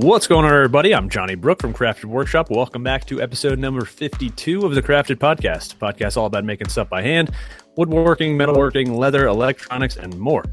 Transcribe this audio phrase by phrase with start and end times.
[0.00, 0.94] What's going on, everybody?
[0.94, 2.50] I'm Johnny Brook from Crafted Workshop.
[2.50, 5.74] Welcome back to episode number 52 of the Crafted Podcast.
[5.74, 7.32] Podcast all about making stuff by hand,
[7.78, 10.44] woodworking, metalworking, leather, electronics, and more.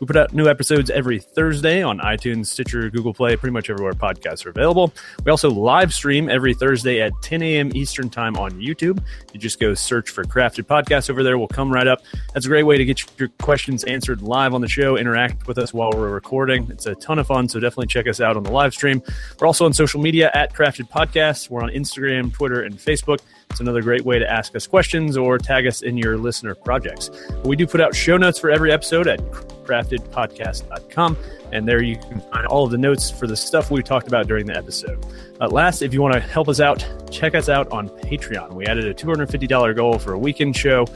[0.00, 3.94] We put out new episodes every Thursday on iTunes, Stitcher, Google Play, pretty much everywhere
[3.94, 4.92] podcasts are available.
[5.24, 7.70] We also live stream every Thursday at 10 a.m.
[7.74, 9.02] Eastern Time on YouTube.
[9.32, 11.38] You just go search for Crafted Podcast over there.
[11.38, 12.02] We'll come right up.
[12.34, 15.56] That's a great way to get your questions answered live on the show, interact with
[15.56, 16.70] us while we're recording.
[16.70, 19.00] It's a ton of fun, so definitely check us out on the live stream.
[19.40, 21.48] We're also on social media at Crafted Podcast.
[21.48, 23.20] We're on Instagram, Twitter, and Facebook.
[23.50, 27.10] It's another great way to ask us questions or tag us in your listener projects.
[27.44, 31.16] We do put out show notes for every episode at craftedpodcast.com,
[31.52, 34.26] and there you can find all of the notes for the stuff we talked about
[34.26, 35.04] during the episode.
[35.40, 38.54] Last, if you want to help us out, check us out on Patreon.
[38.54, 40.86] We added a $250 goal for a weekend show.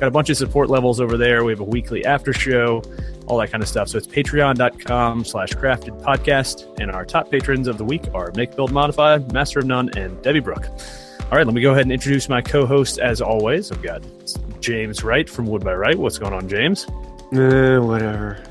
[0.00, 1.44] Got a bunch of support levels over there.
[1.44, 2.82] We have a weekly after show,
[3.26, 3.88] all that kind of stuff.
[3.88, 6.80] So it's patreon.com slash crafted podcast.
[6.80, 10.20] And our top patrons of the week are Make Build Modify, Master of None, and
[10.22, 10.66] Debbie Brook.
[11.30, 13.70] All right, let me go ahead and introduce my co-host as always.
[13.70, 14.02] I've got
[14.60, 15.98] James Wright from Wood by Wright.
[15.98, 16.86] What's going on, James?
[17.34, 18.42] Uh, whatever.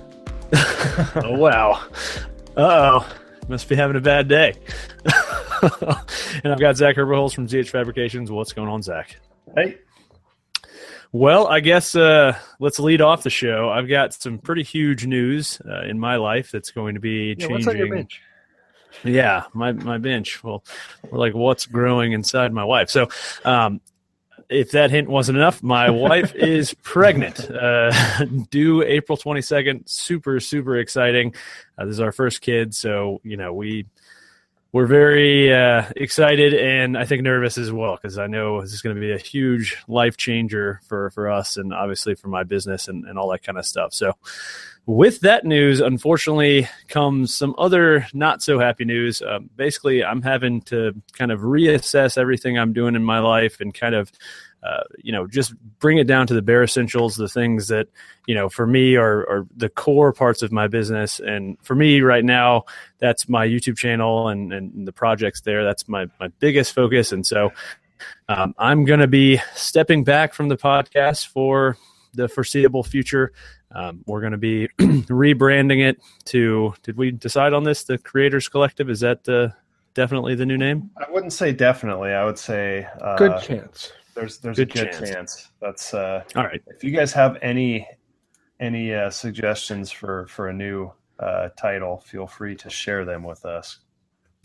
[1.16, 1.84] oh wow.
[2.56, 3.08] Uh oh.
[3.48, 4.54] Must be having a bad day.
[5.64, 8.30] and I've got Zach Herberholz from ZH Fabrications.
[8.30, 9.16] What's going on, Zach?
[9.56, 9.78] Hey.
[11.12, 13.70] Well, I guess uh, let's lead off the show.
[13.70, 17.48] I've got some pretty huge news uh, in my life that's going to be Yeah,
[17.48, 17.52] changing.
[17.54, 18.22] what's on your bench?
[19.04, 20.44] Yeah, my my bench.
[20.44, 20.64] Well,
[21.10, 22.90] we're like what's growing inside my wife.
[22.90, 23.10] So,
[23.46, 23.82] um,
[24.50, 27.92] if that hint wasn't enough, my wife is pregnant, uh,
[28.50, 29.84] due April twenty second.
[29.88, 31.34] Super super exciting.
[31.78, 33.86] Uh, this is our first kid, so you know we
[34.74, 38.82] we're very uh, excited and I think nervous as well because I know this is
[38.82, 42.88] going to be a huge life changer for for us and obviously for my business
[42.88, 43.94] and, and all that kind of stuff.
[43.94, 44.14] So
[44.88, 49.22] with that news, unfortunately, comes some other not so happy news.
[49.22, 53.74] Um, basically, I'm having to kind of reassess everything I'm doing in my life and
[53.74, 54.10] kind of,
[54.64, 57.90] uh, you know, just bring it down to the bare essentials, the things that,
[58.28, 61.20] you know, for me are, are the core parts of my business.
[61.20, 62.64] And for me right now,
[62.98, 65.66] that's my YouTube channel and, and the projects there.
[65.66, 67.12] That's my, my biggest focus.
[67.12, 67.52] And so
[68.30, 71.78] um, I'm going to be stepping back from the podcast for
[72.14, 73.34] the foreseeable future.
[73.72, 76.74] Um, we're going to be rebranding it to.
[76.84, 77.84] Did we decide on this?
[77.84, 79.50] The Creators Collective is that uh,
[79.94, 80.90] definitely the new name?
[80.98, 82.12] I wouldn't say definitely.
[82.12, 83.92] I would say uh, Good chance.
[84.16, 85.10] There's there's Good a good chance.
[85.12, 85.52] chance.
[85.62, 86.62] That's uh, All right.
[86.68, 87.88] if you guys have any
[88.60, 93.46] any uh, suggestions for for a new uh, title, feel free to share them with
[93.46, 93.80] us.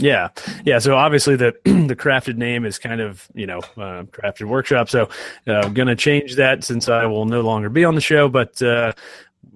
[0.02, 0.30] Yeah,
[0.64, 0.80] yeah.
[0.80, 4.88] So obviously the the crafted name is kind of you know uh, crafted workshop.
[4.90, 5.08] So
[5.46, 8.28] uh, I'm going to change that since I will no longer be on the show.
[8.28, 8.92] But uh,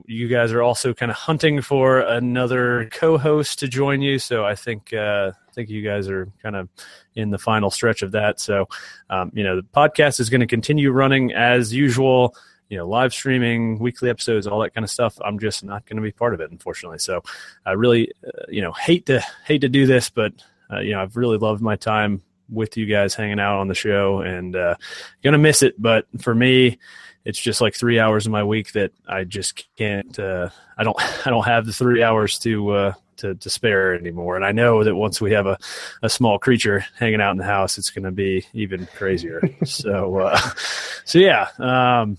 [0.06, 4.20] you guys are also kind of hunting for another co-host to join you.
[4.20, 6.68] So I think uh, I think you guys are kind of
[7.16, 8.38] in the final stretch of that.
[8.38, 8.68] So
[9.10, 12.36] um, you know the podcast is going to continue running as usual.
[12.69, 15.16] You know, live streaming, weekly episodes, all that kind of stuff.
[15.25, 16.99] I'm just not going to be part of it, unfortunately.
[16.99, 17.22] So,
[17.65, 20.32] I really, uh, you know, hate to hate to do this, but
[20.71, 23.75] uh, you know, I've really loved my time with you guys hanging out on the
[23.75, 24.76] show, and uh,
[25.22, 25.81] gonna miss it.
[25.81, 26.78] But for me,
[27.25, 30.19] it's just like three hours of my week that I just can't.
[30.19, 30.97] Uh, I don't.
[31.26, 32.71] I don't have the three hours to.
[32.71, 35.56] Uh, to, to spare anymore, and I know that once we have a,
[36.03, 39.41] a small creature hanging out in the house, it's going to be even crazier.
[39.65, 40.38] so, uh,
[41.06, 41.49] so yeah.
[41.59, 42.19] Um,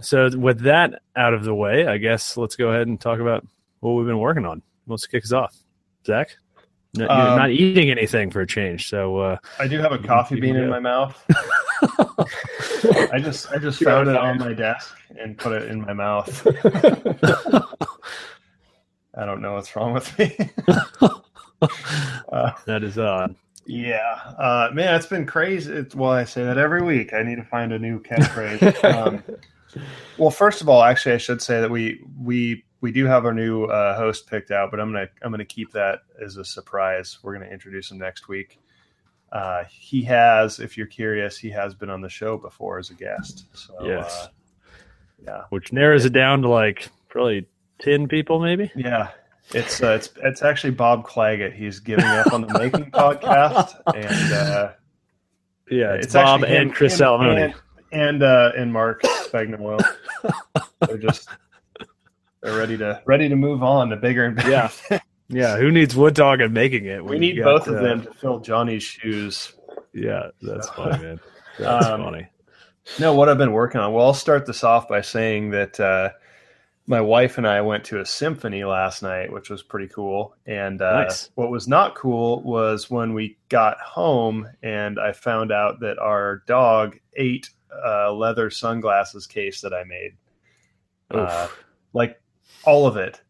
[0.00, 3.46] so with that out of the way, I guess let's go ahead and talk about
[3.80, 4.62] what we've been working on.
[4.86, 5.54] Let's kick us off,
[6.06, 6.36] Zach.
[6.94, 9.98] No, you're Um, not eating anything for a change, so uh, I do have a
[9.98, 11.22] coffee bean in my mouth.
[13.12, 16.46] I just I just found it on my desk and put it in my mouth.
[19.14, 20.36] I don't know what's wrong with me.
[22.32, 23.34] uh, that is odd.
[23.66, 25.70] Yeah, uh, man, it's been crazy.
[25.72, 27.12] It's, well, I say that every week.
[27.12, 28.82] I need to find a new catchphrase.
[28.94, 29.22] um,
[30.18, 33.34] well, first of all, actually, I should say that we we we do have our
[33.34, 37.18] new uh, host picked out, but I'm gonna I'm gonna keep that as a surprise.
[37.22, 38.58] We're gonna introduce him next week.
[39.30, 42.94] Uh, he has, if you're curious, he has been on the show before as a
[42.94, 43.44] guest.
[43.52, 44.24] So, Yes.
[44.24, 44.28] uh,
[45.22, 47.46] yeah, Which narrows it down to like probably
[47.78, 48.70] ten people, maybe.
[48.74, 49.08] yeah.
[49.52, 51.54] It's uh, it's it's actually Bob Clagett.
[51.54, 54.72] He's giving up on the Making podcast, and uh,
[55.70, 57.44] Yeah, it's, It's Bob actually him- and Chris him Salamone.
[57.44, 57.54] and,
[57.92, 59.84] and uh, and Mark Spagnuolo.
[60.86, 61.28] they're just
[62.42, 64.50] they're ready to ready to move on to bigger and bigger.
[64.50, 64.68] Yeah.
[64.68, 65.00] things.
[65.30, 67.04] Yeah, who needs Wood Dog and making it?
[67.04, 69.52] we need both of uh, them to fill Johnny's shoes.
[69.92, 71.20] Yeah, that's funny, man.
[71.58, 72.28] That's Um, funny.
[73.00, 73.92] No, what I've been working on.
[73.92, 76.10] Well, I'll start this off by saying that uh,
[76.86, 80.34] my wife and I went to a symphony last night, which was pretty cool.
[80.46, 81.30] And uh, Nice.
[81.34, 86.44] what was not cool was when we got home and I found out that our
[86.46, 90.12] dog ate a leather sunglasses case that I made.
[91.10, 91.48] Uh,
[91.92, 92.20] like
[92.64, 93.20] all of it.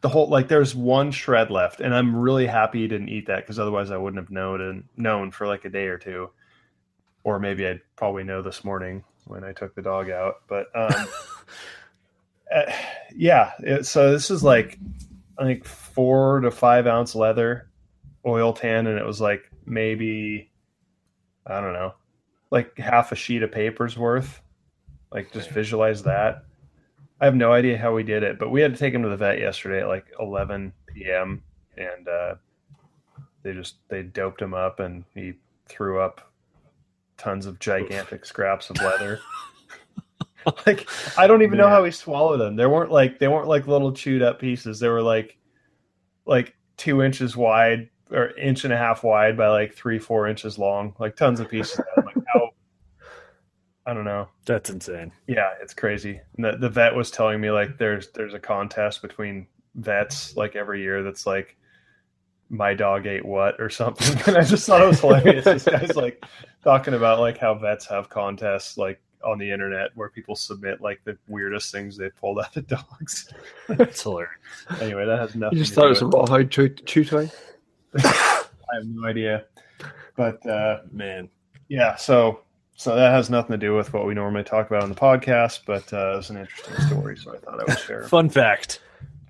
[0.00, 3.40] The whole like there's one shred left, and I'm really happy he didn't eat that
[3.40, 6.30] because otherwise I wouldn't have known and known for like a day or two,
[7.24, 10.42] or maybe I'd probably know this morning when I took the dog out.
[10.46, 10.92] But um,
[12.54, 12.72] uh,
[13.16, 14.78] yeah, it, so this is like
[15.38, 17.70] I think four to five ounce leather,
[18.26, 20.50] oil tan, and it was like maybe
[21.46, 21.94] I don't know,
[22.54, 24.40] like half a sheet of paper's worth.
[25.12, 26.44] Like just visualize that.
[27.20, 29.08] I have no idea how we did it, but we had to take him to
[29.08, 31.42] the vet yesterday at like 11 p.m.
[31.76, 32.34] and uh,
[33.42, 35.34] they just they doped him up and he
[35.68, 36.32] threw up
[37.16, 39.18] tons of gigantic scraps of leather.
[40.66, 42.54] like I don't even know how he swallowed them.
[42.54, 44.78] They weren't like they weren't like little chewed up pieces.
[44.78, 45.36] They were like
[46.24, 50.58] like two inches wide or inch and a half wide by like three four inches
[50.58, 50.94] long.
[50.98, 51.80] Like tons of pieces.
[51.96, 52.50] I'm like how
[53.86, 54.28] I don't know.
[54.46, 55.12] That's insane.
[55.26, 56.20] Yeah, it's crazy.
[56.36, 60.56] And the, the vet was telling me like there's there's a contest between vets like
[60.56, 61.56] every year that's like
[62.48, 64.16] my dog ate what or something.
[64.26, 65.44] And I just thought it was hilarious.
[65.44, 66.24] this guy's like
[66.62, 71.00] talking about like how vets have contests like on the internet where people submit like
[71.04, 73.32] the weirdest things they pulled out of dogs.
[73.68, 74.30] That's hilarious.
[74.80, 76.68] Anyway, that has nothing You just to thought do it was a with rawhide chew,
[76.68, 77.30] chew toy.
[78.04, 78.44] I
[78.74, 79.44] have no idea.
[80.16, 81.28] But uh Man.
[81.68, 82.40] yeah, so
[82.76, 85.60] so that has nothing to do with what we normally talk about on the podcast,
[85.64, 88.02] but uh, it's an interesting story, so I thought I would share.
[88.08, 88.80] Fun fact.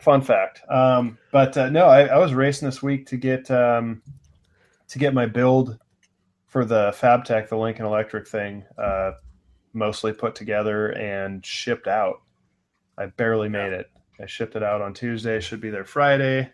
[0.00, 0.62] Fun fact.
[0.70, 4.02] Um, but uh, no, I, I was racing this week to get um,
[4.88, 5.78] to get my build
[6.46, 9.12] for the FabTech, the Lincoln Electric thing, uh,
[9.72, 12.22] mostly put together and shipped out.
[12.96, 13.90] I barely made it.
[14.20, 15.40] I shipped it out on Tuesday.
[15.40, 16.50] Should be there Friday,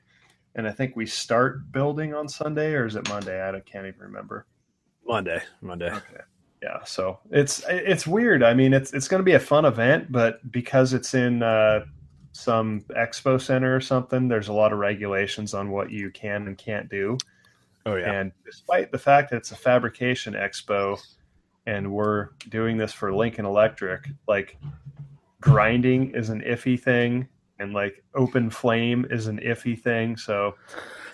[0.54, 3.46] and I think we start building on Sunday, or is it Monday?
[3.46, 4.46] I can't even remember.
[5.06, 5.42] Monday.
[5.60, 5.90] Monday.
[5.90, 6.22] Okay.
[6.62, 8.42] Yeah, so it's it's weird.
[8.42, 11.86] I mean, it's it's going to be a fun event, but because it's in uh,
[12.32, 16.58] some expo center or something, there's a lot of regulations on what you can and
[16.58, 17.16] can't do.
[17.86, 18.12] Oh yeah.
[18.12, 21.00] And despite the fact that it's a fabrication expo,
[21.66, 24.58] and we're doing this for Lincoln Electric, like
[25.40, 27.26] grinding is an iffy thing,
[27.60, 30.16] and like open flame is an iffy thing.
[30.16, 30.54] So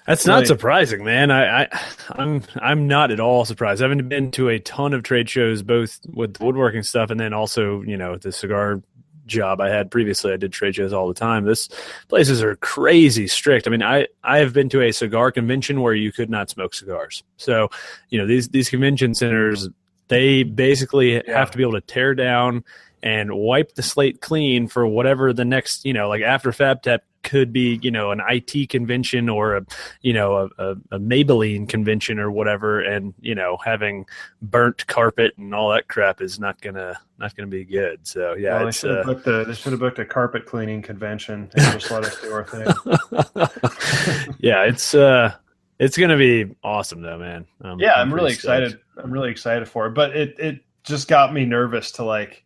[0.06, 1.30] That's Really- not surprising, man.
[1.30, 1.68] I, I
[2.10, 3.82] I'm I'm not at all surprised.
[3.82, 7.18] I haven't been to a ton of trade shows, both with the woodworking stuff and
[7.18, 8.80] then also, you know, the cigar
[9.26, 10.32] job I had previously.
[10.32, 11.44] I did trade shows all the time.
[11.44, 11.68] This
[12.06, 13.66] places are crazy strict.
[13.66, 16.74] I mean, I I have been to a cigar convention where you could not smoke
[16.74, 17.24] cigars.
[17.36, 17.68] So,
[18.10, 19.68] you know, these these convention centers
[20.08, 21.36] they basically Yeah.
[21.36, 22.62] have to be able to tear down
[23.06, 27.52] and wipe the slate clean for whatever the next, you know, like after FabTech could
[27.52, 29.66] be, you know, an IT convention or a,
[30.02, 34.06] you know, a, a, Maybelline convention or whatever, and you know, having
[34.42, 38.04] burnt carpet and all that crap is not gonna not gonna be good.
[38.04, 40.44] So yeah, well, they should have uh, booked a they should have booked a carpet
[40.44, 42.66] cleaning convention and just let us do our thing.
[44.40, 45.32] yeah, it's uh,
[45.78, 47.46] it's gonna be awesome though, man.
[47.62, 48.62] Um, yeah, I'm, really pretty stoked.
[48.62, 48.80] excited.
[48.96, 52.42] I'm really excited for it, but it it just got me nervous to like.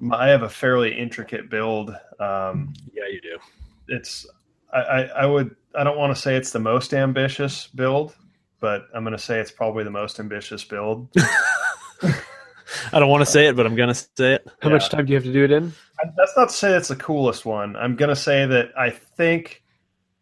[0.00, 1.90] My- I have a fairly intricate build.
[2.20, 3.38] Um, Yeah, you do.
[3.88, 4.26] it's
[4.72, 8.14] I, I, I would I don't want to say it's the most ambitious build,
[8.60, 11.08] but I'm going to say it's probably the most ambitious build.
[12.92, 14.46] I don't want to say it, but I'm gonna say it.
[14.60, 15.72] How much time do you have to do it in?
[16.16, 17.74] That's not to say it's the coolest one.
[17.76, 19.62] I'm going to say that I think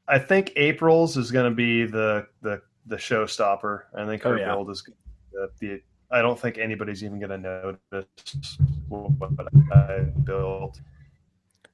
[0.06, 3.82] I think April's is going to be the the the showstopper.
[3.96, 4.46] I think her Oh, yeah.
[4.54, 4.84] build is
[5.32, 5.80] the, the
[6.14, 9.10] I don't think anybody's even going to notice what
[9.72, 10.80] I built.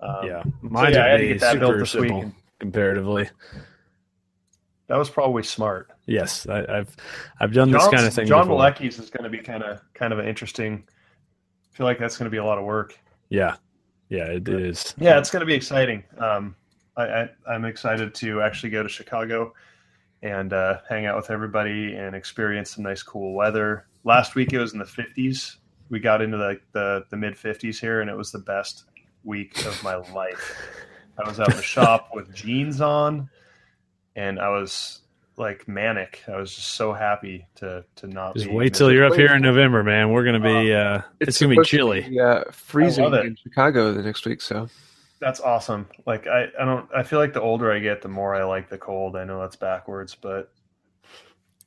[0.01, 2.25] Um, yeah, so yeah, I had gonna get that built this week.
[2.59, 3.29] comparatively.
[4.87, 5.91] That was probably smart.
[6.07, 6.97] Yes, I, I've
[7.39, 8.27] I've done this kind of thing.
[8.27, 8.49] John.
[8.49, 10.85] Malecki's is going to be kind of kind of an interesting.
[10.89, 12.99] I feel like that's going to be a lot of work.
[13.29, 13.57] Yeah,
[14.09, 14.95] yeah, it is.
[14.99, 16.03] Yeah, it's going to be exciting.
[16.19, 16.57] Um,
[16.97, 19.53] I, I, I'm excited to actually go to Chicago
[20.23, 23.87] and uh, hang out with everybody and experience some nice, cool weather.
[24.05, 25.57] Last week it was in the 50s.
[25.89, 28.85] We got into the the, the mid 50s here, and it was the best
[29.25, 30.57] week of my life.
[31.23, 33.29] I was out in the shop with jeans on,
[34.17, 35.01] and I was
[35.37, 36.23] like manic.
[36.29, 39.35] I was just so happy to to not Just be wait till you're up here
[39.35, 40.13] in November, man.
[40.13, 40.73] We're gonna be.
[40.73, 42.03] Oh, Uh, it's, gonna be chilly.
[42.03, 44.41] be, uh, freezing I in Chicago the next week.
[44.41, 44.69] So
[45.19, 45.89] That's awesome.
[46.07, 48.69] Like I, I don't I feel like the older I get, the more I like
[48.69, 49.17] the cold.
[49.17, 50.53] I know that's backwards, but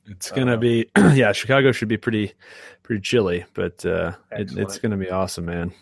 [0.06, 0.88] It's gonna Uh, be.
[1.14, 2.32] Yeah, Chicago should be pretty,
[2.82, 5.72] pretty chilly, but uh, it, it's gonna be awesome, man.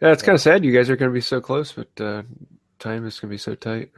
[0.00, 0.64] Yeah, it's kind of sad.
[0.64, 2.22] You guys are going to be so close, but uh,
[2.80, 3.92] time is going to be so tight.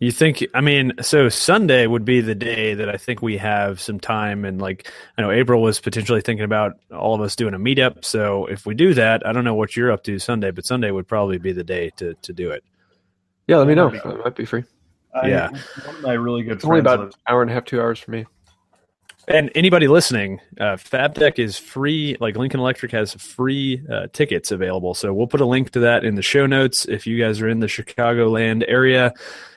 [0.00, 0.44] You think?
[0.52, 4.44] I mean, so Sunday would be the day that I think we have some time,
[4.44, 8.04] and like I know April was potentially thinking about all of us doing a meetup.
[8.04, 10.90] So if we do that, I don't know what you're up to Sunday, but Sunday
[10.90, 12.64] would probably be the day to to do it.
[13.46, 13.90] Yeah, let me know.
[13.90, 14.64] That'd I might be free.
[15.14, 15.50] I- Yeah.
[15.50, 17.64] one of my really good It's only friends about an lives- hour and a half,
[17.64, 18.26] two hours for me.
[19.26, 22.16] And anybody listening, uh, FabTech is free.
[22.20, 24.92] Like Lincoln Electric has free uh, tickets available.
[24.94, 26.84] So we'll put a link to that in the show notes.
[26.84, 29.12] If you guys are in the Chicagoland area,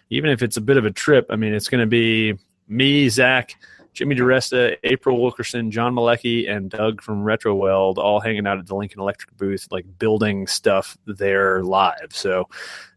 [0.09, 2.35] even if it's a bit of a trip, I mean, it's going to be
[2.69, 3.55] me, Zach,
[3.93, 8.75] Jimmy DiResta, April Wilkerson, John Malecki, and Doug from RetroWeld all hanging out at the
[8.75, 12.09] Lincoln Electric booth, like building stuff there live.
[12.11, 12.47] So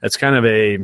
[0.02, 0.78] that's kind of a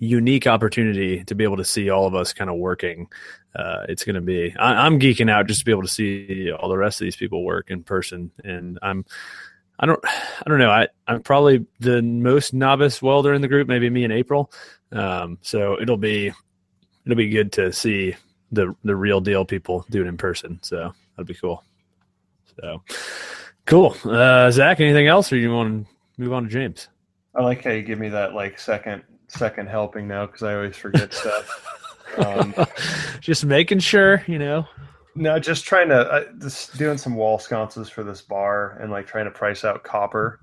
[0.00, 3.08] unique opportunity to be able to see all of us kind of working
[3.54, 6.52] uh, it's going to be I, i'm geeking out just to be able to see
[6.52, 8.30] all the rest of these people work in person.
[8.44, 9.04] And i'm
[9.78, 10.70] i don't i don't know.
[10.70, 14.52] I i'm probably the most novice welder in the group maybe me and april.
[14.92, 16.32] Um, so it'll be
[17.04, 18.16] it'll be good to see
[18.52, 20.58] the the real deal people do it in person.
[20.62, 21.64] So that'd be cool.
[22.60, 22.82] So
[23.66, 23.96] cool.
[24.04, 26.88] Uh zach anything else or you want to move on to james?
[27.34, 30.76] I like how you give me that like second second helping now because I always
[30.76, 31.77] forget stuff.
[32.16, 32.54] Um,
[33.20, 34.66] just making sure you know
[35.14, 39.06] no, just trying to uh, just doing some wall sconces for this bar and like
[39.06, 40.40] trying to price out copper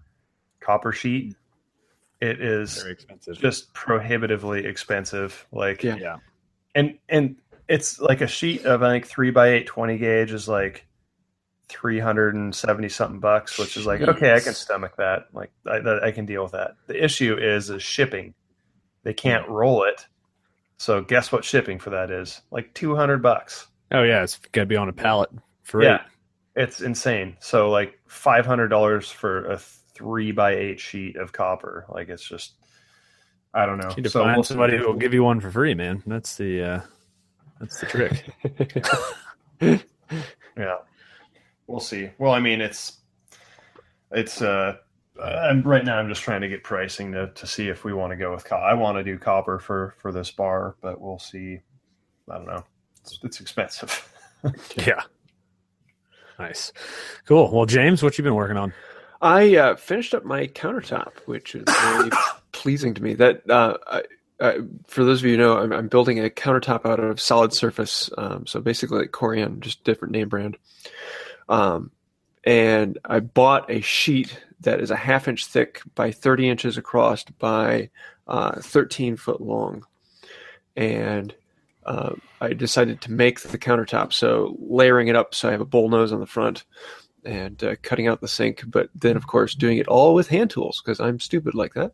[0.59, 1.35] copper sheet.
[2.21, 5.45] It is very expensive just prohibitively expensive.
[5.51, 5.95] Like Yeah.
[5.95, 6.17] yeah
[6.75, 10.47] and and it's like a sheet of I think three by eight 20 gauge is
[10.47, 10.85] like
[11.67, 15.27] three hundred and seventy something bucks, which is like okay, I can stomach that.
[15.33, 16.75] Like I, I can deal with that.
[16.87, 18.33] The issue is is shipping.
[19.03, 20.05] They can't roll it.
[20.77, 22.41] So guess what shipping for that is?
[22.51, 23.67] Like two hundred bucks.
[23.91, 25.29] oh yeah it's got to be on a pallet
[25.63, 26.01] for Yeah,
[26.55, 27.37] it's insane.
[27.39, 31.85] So like five hundred dollars for a three by eight sheet of copper.
[31.89, 32.55] Like it's just,
[33.53, 33.89] I don't know.
[33.95, 36.03] You need so find we'll- somebody who will give you one for free, man.
[36.05, 36.81] That's the uh,
[37.59, 38.25] that's the trick.
[40.57, 40.77] Yeah,
[41.67, 42.11] we'll see.
[42.17, 42.99] Well, I mean, it's
[44.11, 44.77] it's uh,
[45.21, 45.97] I'm right now.
[45.97, 48.43] I'm just trying to get pricing to to see if we want to go with.
[48.45, 51.59] Co- I want to do copper for for this bar, but we'll see.
[52.29, 52.63] I don't know.
[53.01, 54.11] It's, it's expensive.
[54.75, 55.01] yeah.
[56.37, 56.73] Nice.
[57.27, 57.51] Cool.
[57.53, 58.73] Well, James, what you been working on?
[59.21, 62.09] I uh, finished up my countertop, which is very
[62.51, 63.13] pleasing to me.
[63.13, 64.03] That uh, I,
[64.41, 64.57] I,
[64.87, 68.09] for those of you who know, I'm, I'm building a countertop out of solid surface.
[68.17, 70.57] Um, so basically, like Corian, just different name brand.
[71.47, 71.91] Um,
[72.45, 77.23] and I bought a sheet that is a half inch thick by 30 inches across
[77.23, 77.89] by
[78.27, 79.85] uh, 13 foot long,
[80.75, 81.33] and
[81.85, 84.13] uh, I decided to make the countertop.
[84.13, 86.63] So layering it up, so I have a bowl nose on the front
[87.23, 90.51] and uh, cutting out the sink, but then of course doing it all with hand
[90.51, 91.91] tools because I'm stupid like that.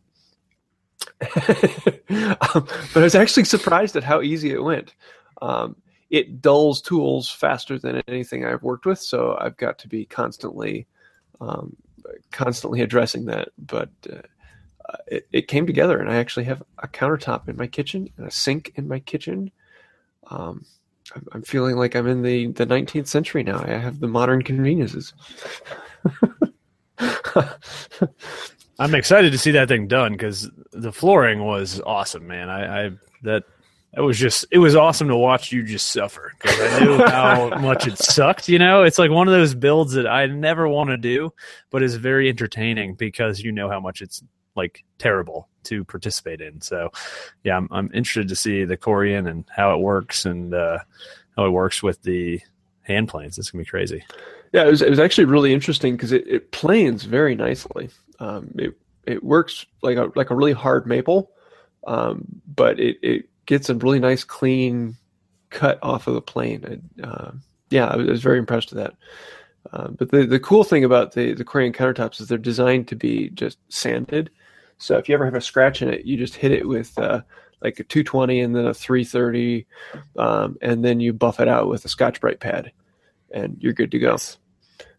[2.53, 4.93] um, but I was actually surprised at how easy it went.
[5.41, 5.75] Um,
[6.11, 10.85] it dulls tools faster than anything I've worked with, so I've got to be constantly,
[11.39, 11.75] um,
[12.31, 13.49] constantly addressing that.
[13.57, 18.09] But uh, it, it came together, and I actually have a countertop in my kitchen
[18.17, 19.51] and a sink in my kitchen.
[20.29, 20.65] Um,
[21.15, 23.63] I'm- I'm feeling like I'm in the, the 19th century now.
[23.63, 25.13] I have the modern conveniences.
[28.79, 32.49] I'm excited to see that thing done because the flooring was awesome, man.
[32.49, 32.91] I, I
[33.23, 33.43] that
[33.93, 37.49] that was just it was awesome to watch you just suffer because I knew how
[37.59, 38.47] much it sucked.
[38.47, 41.33] You know, it's like one of those builds that I never want to do,
[41.69, 44.23] but is very entertaining because you know how much it's
[44.55, 46.61] like terrible to participate in.
[46.61, 46.91] So,
[47.43, 50.79] yeah, I'm I'm interested to see the Corian and how it works and uh,
[51.35, 52.39] how it works with the
[52.83, 53.37] hand planes.
[53.37, 54.03] It's gonna be crazy.
[54.53, 57.89] Yeah, it was, it was actually really interesting because it, it planes very nicely.
[58.19, 61.31] Um, it it works like a like a really hard maple,
[61.87, 64.95] um, but it, it gets a really nice clean
[65.49, 66.89] cut off of the plane.
[67.03, 67.31] Uh,
[67.69, 68.95] yeah, I was, I was very impressed with that.
[69.71, 72.95] Uh, but the, the cool thing about the the Corian countertops is they're designed to
[72.95, 74.29] be just sanded.
[74.77, 77.21] So if you ever have a scratch in it, you just hit it with uh,
[77.61, 79.67] like a 220 and then a 330,
[80.17, 82.71] um, and then you buff it out with a Scotch Brite pad,
[83.31, 84.17] and you're good to go.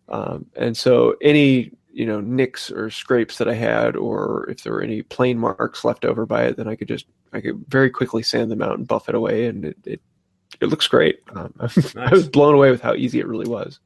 [0.09, 4.73] Um, and so any you know nicks or scrapes that I had, or if there
[4.73, 7.91] were any plane marks left over by it, then I could just I could very
[7.91, 10.01] quickly sand them out and buff it away, and it it,
[10.61, 11.21] it looks great.
[11.37, 11.53] Um,
[11.97, 13.79] I was blown away with how easy it really was.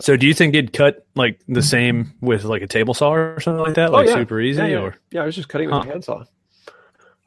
[0.00, 3.38] So, do you think it'd cut like the same with like a table saw or
[3.40, 4.14] something like that, like Oh, yeah.
[4.16, 4.60] super easy?
[4.62, 4.80] Yeah, yeah.
[4.80, 5.82] Or Yeah, I was just cutting with Huh.
[5.82, 6.24] a handsaw.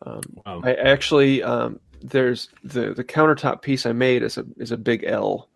[0.05, 0.62] Um, Wow.
[0.65, 5.05] I actually um, there's the the countertop piece I made is a is a big
[5.05, 5.50] L.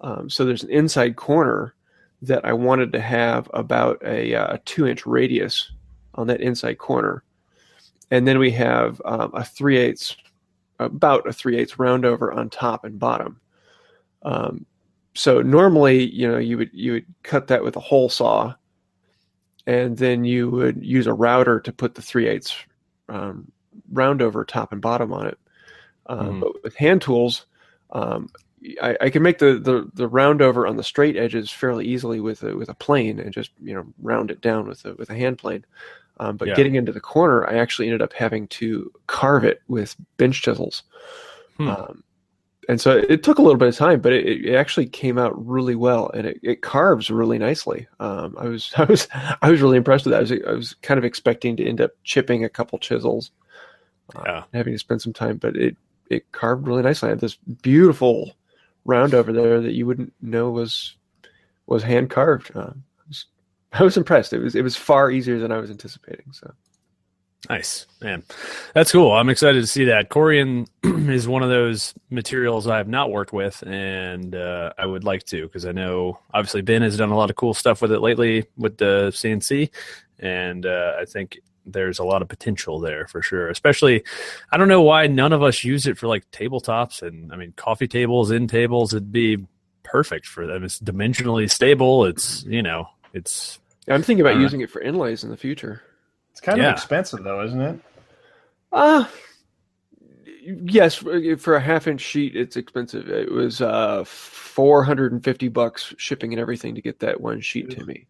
[0.00, 1.74] Um, so there's an inside corner
[2.22, 5.70] that I wanted to have about a, uh, a two inch radius
[6.14, 7.22] on that inside corner.
[8.10, 10.16] And then we have um, a three eighths,
[10.78, 13.40] about a three eighths round over on top and bottom.
[14.22, 14.66] Um,
[15.14, 18.54] so normally, you know, you would you would cut that with a hole saw,
[19.66, 22.54] and then you would use a router to put the three eighths
[23.08, 23.50] um,
[23.92, 25.38] round over top and bottom on it.
[26.06, 26.40] Um, mm.
[26.40, 27.46] But with hand tools,
[27.90, 28.28] um,
[28.82, 32.20] I, I, can make the, the, the round over on the straight edges fairly easily
[32.20, 35.10] with a, with a plane and just you know round it down with a with
[35.10, 35.64] a hand plane.
[36.18, 36.54] Um, but yeah.
[36.54, 40.82] getting into the corner, I actually ended up having to carve it with bench chisels.
[41.58, 41.68] Hmm.
[41.68, 42.04] Um,
[42.68, 45.46] and so it took a little bit of time, but it, it actually came out
[45.46, 47.86] really well, and it, it carves really nicely.
[48.00, 50.18] Um, I was I was I was really impressed with that.
[50.18, 53.30] I was, I was kind of expecting to end up chipping a couple chisels,
[54.16, 54.44] uh, yeah.
[54.52, 55.76] having to spend some time, but it
[56.10, 57.08] it carved really nicely.
[57.08, 58.32] I had this beautiful
[58.86, 60.96] round over there that you wouldn't know was
[61.66, 62.52] was hand carved.
[62.54, 62.70] Uh,
[63.72, 64.32] I, was, impressed.
[64.32, 66.32] It was it was far easier than I was anticipating.
[66.32, 66.52] So
[67.50, 68.22] nice, man.
[68.72, 69.12] That's cool.
[69.12, 70.08] I'm excited to see that.
[70.08, 70.66] Corian
[71.10, 75.24] is one of those materials I have not worked with, and uh, I would like
[75.24, 78.00] to because I know obviously Ben has done a lot of cool stuff with it
[78.00, 79.70] lately with the CNC,
[80.20, 83.48] and uh, I think there's a lot of potential there for sure.
[83.48, 84.04] Especially,
[84.50, 87.52] I don't know why none of us use it for like tabletops and I mean
[87.56, 88.94] coffee tables, in tables.
[88.94, 89.44] It'd be
[89.82, 90.64] perfect for them.
[90.64, 92.04] It's dimensionally stable.
[92.04, 93.58] It's you know, it's.
[93.88, 95.82] I'm thinking about uh, using it for inlays in the future.
[96.32, 96.70] It's kind yeah.
[96.70, 97.80] of expensive though, isn't it?
[98.72, 99.06] Uh
[100.64, 103.08] yes, for a half inch sheet, it's expensive.
[103.08, 108.06] It was uh, 450 bucks shipping and everything to get that one sheet to me.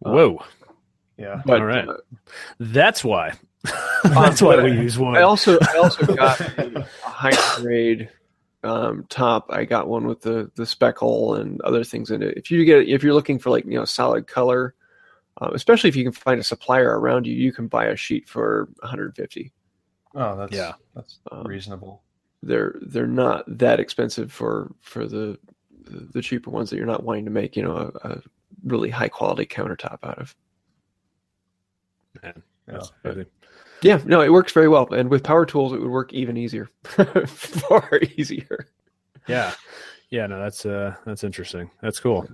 [0.00, 0.38] Whoa.
[0.38, 0.67] Um,
[1.18, 1.42] yeah.
[1.44, 1.88] But, All right.
[1.88, 1.96] Uh,
[2.58, 3.34] That's why.
[4.04, 5.16] That's why we use one.
[5.16, 8.08] I also I also got a, high grade
[8.62, 9.46] um, top.
[9.50, 12.36] I got one with the the speckle and other things in it.
[12.36, 14.74] If you get if you're looking for like you know solid color,
[15.40, 18.28] um, especially if you can find a supplier around you, you can buy a sheet
[18.28, 19.52] for 150.
[20.14, 22.02] Oh, that's yeah, that's um, reasonable.
[22.42, 25.36] They're they're not that expensive for for the
[25.84, 28.22] the cheaper ones that you're not wanting to make you know a, a
[28.64, 30.36] really high quality countertop out of.
[32.22, 33.22] Man, that's yeah.
[33.82, 36.68] yeah, no, it works very well, and with power tools, it would work even easier,
[37.26, 38.66] far easier.
[39.26, 39.52] Yeah,
[40.10, 41.70] yeah, no, that's uh, that's interesting.
[41.82, 42.28] That's cool.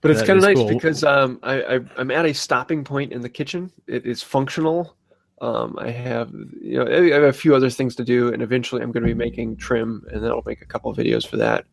[0.00, 0.68] But it's kind of nice cool.
[0.68, 3.72] because um, I, I I'm at a stopping point in the kitchen.
[3.86, 4.96] It is functional.
[5.40, 8.82] Um, I have you know I have a few other things to do, and eventually
[8.82, 11.36] I'm going to be making trim, and then I'll make a couple of videos for
[11.38, 11.64] that.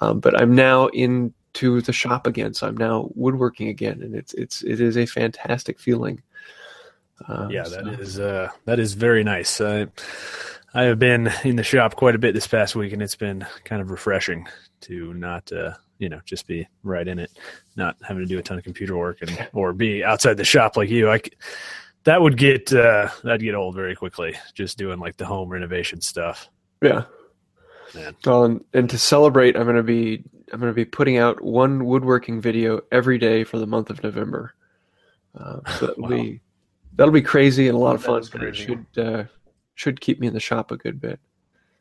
[0.00, 4.34] Um, but I'm now into the shop again, so I'm now woodworking again, and it's
[4.34, 6.22] it's it is a fantastic feeling.
[7.28, 7.90] Um, yeah, that so.
[7.90, 9.60] is uh, that is very nice.
[9.60, 9.86] I
[10.74, 13.46] I have been in the shop quite a bit this past week, and it's been
[13.64, 14.48] kind of refreshing
[14.82, 17.30] to not uh, you know just be right in it,
[17.76, 20.76] not having to do a ton of computer work and or be outside the shop
[20.76, 21.10] like you.
[21.10, 21.20] I
[22.04, 24.34] that would get uh, that'd get old very quickly.
[24.54, 26.48] Just doing like the home renovation stuff.
[26.80, 27.04] Yeah.
[27.94, 28.16] Man.
[28.24, 31.42] Well, and, and to celebrate, I'm going to be I'm going to be putting out
[31.42, 34.54] one woodworking video every day for the month of November.
[35.38, 36.08] Uh, so that'll wow.
[36.08, 36.40] be
[36.94, 38.22] that'll be crazy and a lot of fun.
[38.32, 39.24] But it should uh,
[39.74, 41.20] should keep me in the shop a good bit.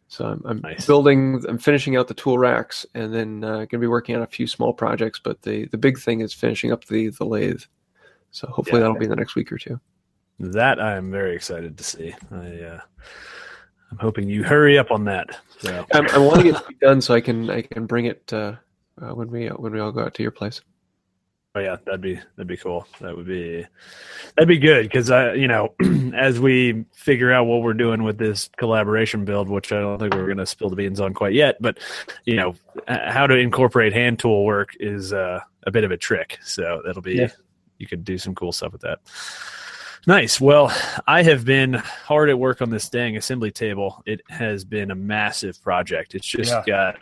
[0.08, 0.86] So I'm, I'm nice.
[0.86, 4.22] building, I'm finishing out the tool racks, and then uh, going to be working on
[4.22, 5.20] a few small projects.
[5.24, 7.62] But the the big thing is finishing up the the lathe.
[8.32, 9.80] So hopefully yeah, that'll be in the next week or two.
[10.40, 12.14] That I am very excited to see.
[12.32, 12.82] I uh,
[13.92, 15.38] I'm hoping you hurry up on that.
[15.60, 15.86] So.
[15.94, 18.56] Wanting it to be done so I can I can bring it uh,
[19.02, 20.62] uh, when we when we all go out to your place.
[21.54, 22.88] Oh yeah, that'd be that'd be cool.
[23.02, 23.66] That would be
[24.36, 25.74] that'd be good because I, you know,
[26.16, 30.14] as we figure out what we're doing with this collaboration build, which I don't think
[30.14, 31.78] we're going to spill the beans on quite yet, but
[32.24, 32.56] you know,
[32.88, 36.40] how to incorporate hand tool work is uh, a bit of a trick.
[36.42, 37.32] So that'll be yeah.
[37.80, 39.00] you could do some cool stuff with that.
[40.08, 40.40] Nice.
[40.40, 40.74] Well,
[41.06, 44.02] I have been hard at work on this dang assembly table.
[44.06, 46.16] It has been a massive project.
[46.16, 46.64] It's just yeah.
[46.66, 46.96] got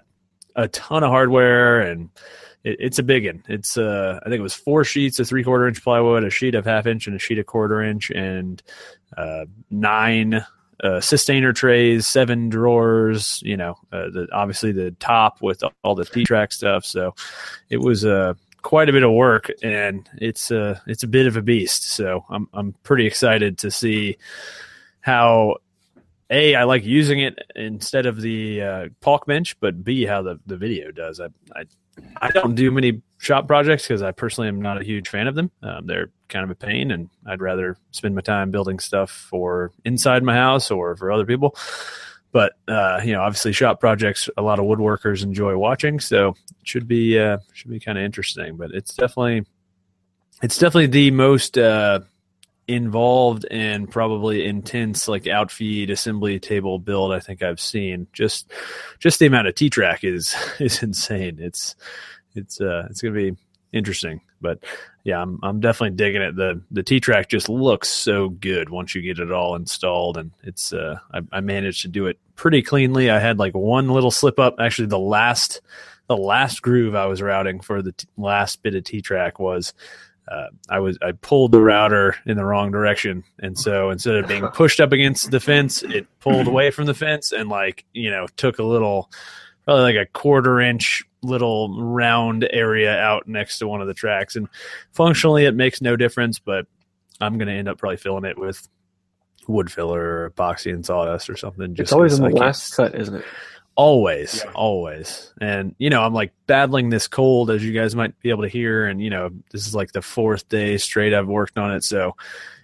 [0.55, 2.09] a ton of hardware and
[2.63, 3.43] it, it's a big one.
[3.47, 6.55] It's uh, I think it was four sheets of three quarter inch plywood, a sheet
[6.55, 8.61] of half inch, and a sheet of quarter inch, and
[9.17, 10.35] uh, nine
[10.81, 13.41] uh, Systainer trays, seven drawers.
[13.43, 16.85] You know, uh, the, obviously the top with all the T track stuff.
[16.85, 17.15] So
[17.69, 21.37] it was uh, quite a bit of work, and it's uh, it's a bit of
[21.37, 21.83] a beast.
[21.91, 24.17] So I'm I'm pretty excited to see
[25.01, 25.57] how
[26.29, 30.39] a I like using it instead of the uh, Paulk bench, but B how the,
[30.45, 31.19] the video does.
[31.19, 31.63] I, I
[32.21, 35.35] I don't do many shop projects because I personally am not a huge fan of
[35.35, 35.51] them.
[35.61, 39.71] Um, they're kind of a pain, and I'd rather spend my time building stuff for
[39.85, 41.55] inside my house or for other people.
[42.31, 46.67] but uh, you know, obviously, shop projects a lot of woodworkers enjoy watching, so it
[46.67, 48.55] should be uh, should be kind of interesting.
[48.55, 49.45] But it's definitely
[50.41, 51.99] it's definitely the most uh,
[52.69, 58.07] involved and probably intense like outfeed assembly table build I think I've seen.
[58.13, 58.51] Just
[58.99, 61.37] just the amount of T track is is insane.
[61.39, 61.75] It's
[62.35, 63.35] it's uh it's gonna be
[63.73, 64.21] interesting.
[64.41, 64.63] But
[65.03, 66.35] yeah, I'm I'm definitely digging it.
[66.35, 70.31] The the T track just looks so good once you get it all installed, and
[70.43, 73.09] it's uh I, I managed to do it pretty cleanly.
[73.09, 74.55] I had like one little slip up.
[74.59, 75.61] Actually, the last
[76.07, 79.73] the last groove I was routing for the t- last bit of T track was
[80.29, 84.27] uh, I was I pulled the router in the wrong direction, and so instead of
[84.27, 88.11] being pushed up against the fence, it pulled away from the fence and like you
[88.11, 89.09] know took a little,
[89.65, 94.35] probably like a quarter inch little round area out next to one of the tracks.
[94.35, 94.47] And
[94.91, 96.65] functionally, it makes no difference, but
[97.19, 98.67] I'm going to end up probably filling it with
[99.47, 101.75] wood filler or epoxy and sawdust or something.
[101.75, 103.25] Just it's always in the last cut, isn't it?
[103.75, 104.51] Always, yeah.
[104.53, 105.33] always.
[105.39, 108.49] And, you know, I'm like battling this cold, as you guys might be able to
[108.49, 108.85] hear.
[108.85, 111.83] And, you know, this is like the fourth day straight I've worked on it.
[111.83, 112.15] So,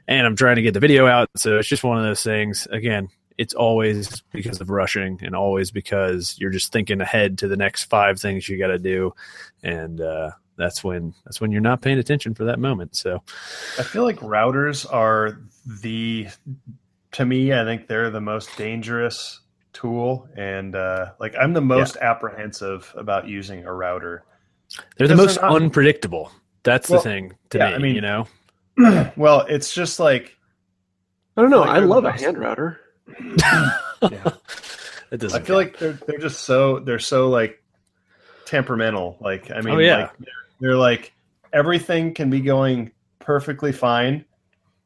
[0.07, 1.29] and I'm trying to get the video out.
[1.37, 2.67] So it's just one of those things.
[2.69, 7.57] Again, it's always because of rushing and always because you're just thinking ahead to the
[7.57, 9.13] next five things you got to do.
[9.63, 12.95] And, uh, that's when that's when you're not paying attention for that moment.
[12.95, 13.21] So
[13.77, 15.39] I feel like routers are
[15.81, 16.27] the
[17.11, 19.41] to me, I think they're the most dangerous
[19.75, 22.09] tool and uh, like i'm the most yeah.
[22.09, 24.23] apprehensive about using a router.
[24.97, 26.31] They're the most they're not, unpredictable.
[26.63, 28.27] That's well, the thing to yeah, me I mean, you know?
[29.15, 30.35] well it's just like
[31.37, 31.59] i don't know.
[31.59, 32.79] like i love a hand router.
[34.01, 34.31] Yeah.
[35.11, 35.73] It doesn't i feel count.
[35.73, 37.61] like they're, they're just so they're so like
[38.45, 39.17] temperamental.
[39.21, 39.97] Like i mean oh, yeah.
[39.97, 41.13] Like, they're, they're like
[41.53, 44.25] everything can be going perfectly fine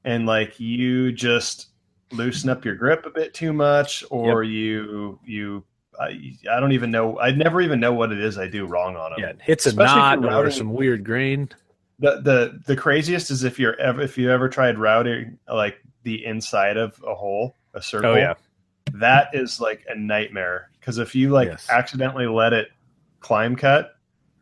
[0.04, 1.68] and like you just
[2.12, 4.54] loosen up your grip a bit too much, or yep.
[4.54, 5.64] you you
[6.00, 7.20] I, I don't even know.
[7.20, 9.20] I never even know what it is I do wrong on them.
[9.20, 11.50] Yeah, it hits a knot or some weird grain.
[12.00, 16.26] The the the craziest is if you're ever if you ever tried routing like the
[16.26, 18.12] inside of a hole, a oh, circle.
[18.12, 18.36] Oh yeah,
[18.94, 21.68] that is like a nightmare because if you like yes.
[21.70, 22.70] accidentally let it
[23.20, 23.96] climb cut.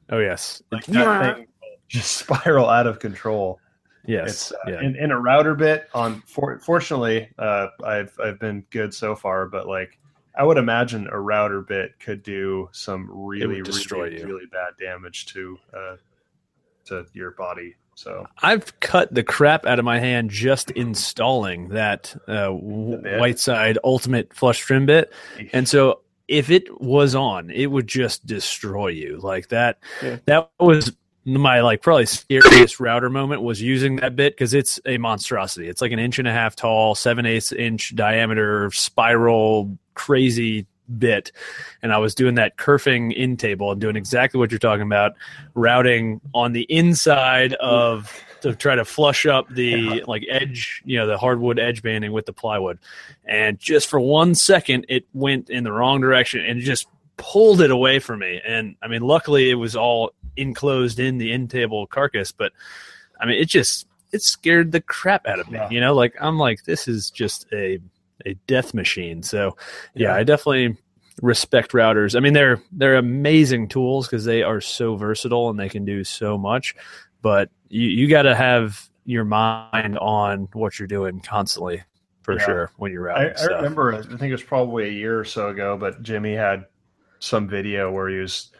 [0.09, 1.47] Oh yes, like that thing
[1.87, 3.59] just spiral out of control.
[4.07, 4.81] Yes, uh, yeah.
[4.81, 5.89] in, in, a router bit.
[5.93, 9.99] On for, fortunately, uh, I've I've been good so far, but like
[10.37, 14.25] I would imagine a router bit could do some really really you.
[14.25, 15.95] really bad damage to uh,
[16.85, 17.75] to your body.
[17.95, 24.33] So I've cut the crap out of my hand just installing that uh, Whiteside Ultimate
[24.33, 25.11] Flush Trim bit,
[25.51, 29.79] and so if it was on, it would just destroy you like that.
[30.03, 30.17] Yeah.
[30.25, 30.95] That was
[31.27, 35.67] my like probably scariest router moment was using that bit because it's a monstrosity.
[35.67, 40.65] It's like an inch and a half tall, seven eighths inch diameter spiral crazy
[40.97, 41.33] bit.
[41.83, 45.15] And I was doing that kerfing in table and doing exactly what you're talking about,
[45.53, 48.09] routing on the inside of
[48.41, 52.25] to try to flush up the like edge, you know, the hardwood edge banding with
[52.25, 52.79] the plywood.
[53.25, 56.87] And just for one second, it went in the wrong direction and just
[57.17, 58.41] pulled it away from me.
[58.45, 62.53] And I mean, luckily it was all enclosed in the end table carcass, but
[63.19, 65.57] I mean, it just it scared the crap out of me.
[65.57, 65.69] Yeah.
[65.69, 67.79] You know, like I'm like this is just a
[68.25, 69.23] a death machine.
[69.23, 69.57] So
[69.93, 70.15] yeah, yeah.
[70.15, 70.77] I definitely
[71.21, 72.15] respect routers.
[72.15, 76.03] I mean, they're they're amazing tools because they are so versatile and they can do
[76.03, 76.75] so much.
[77.21, 81.81] But you you got to have your mind on what you're doing constantly
[82.21, 82.45] for yeah.
[82.45, 83.33] sure when you're routing.
[83.37, 86.33] I, I remember, I think it was probably a year or so ago, but Jimmy
[86.33, 86.65] had
[87.19, 88.51] some video where he was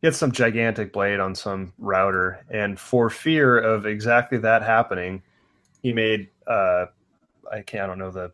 [0.00, 5.22] he had some gigantic blade on some router, and for fear of exactly that happening,
[5.82, 6.86] he made uh,
[7.50, 8.32] I can't I don't know the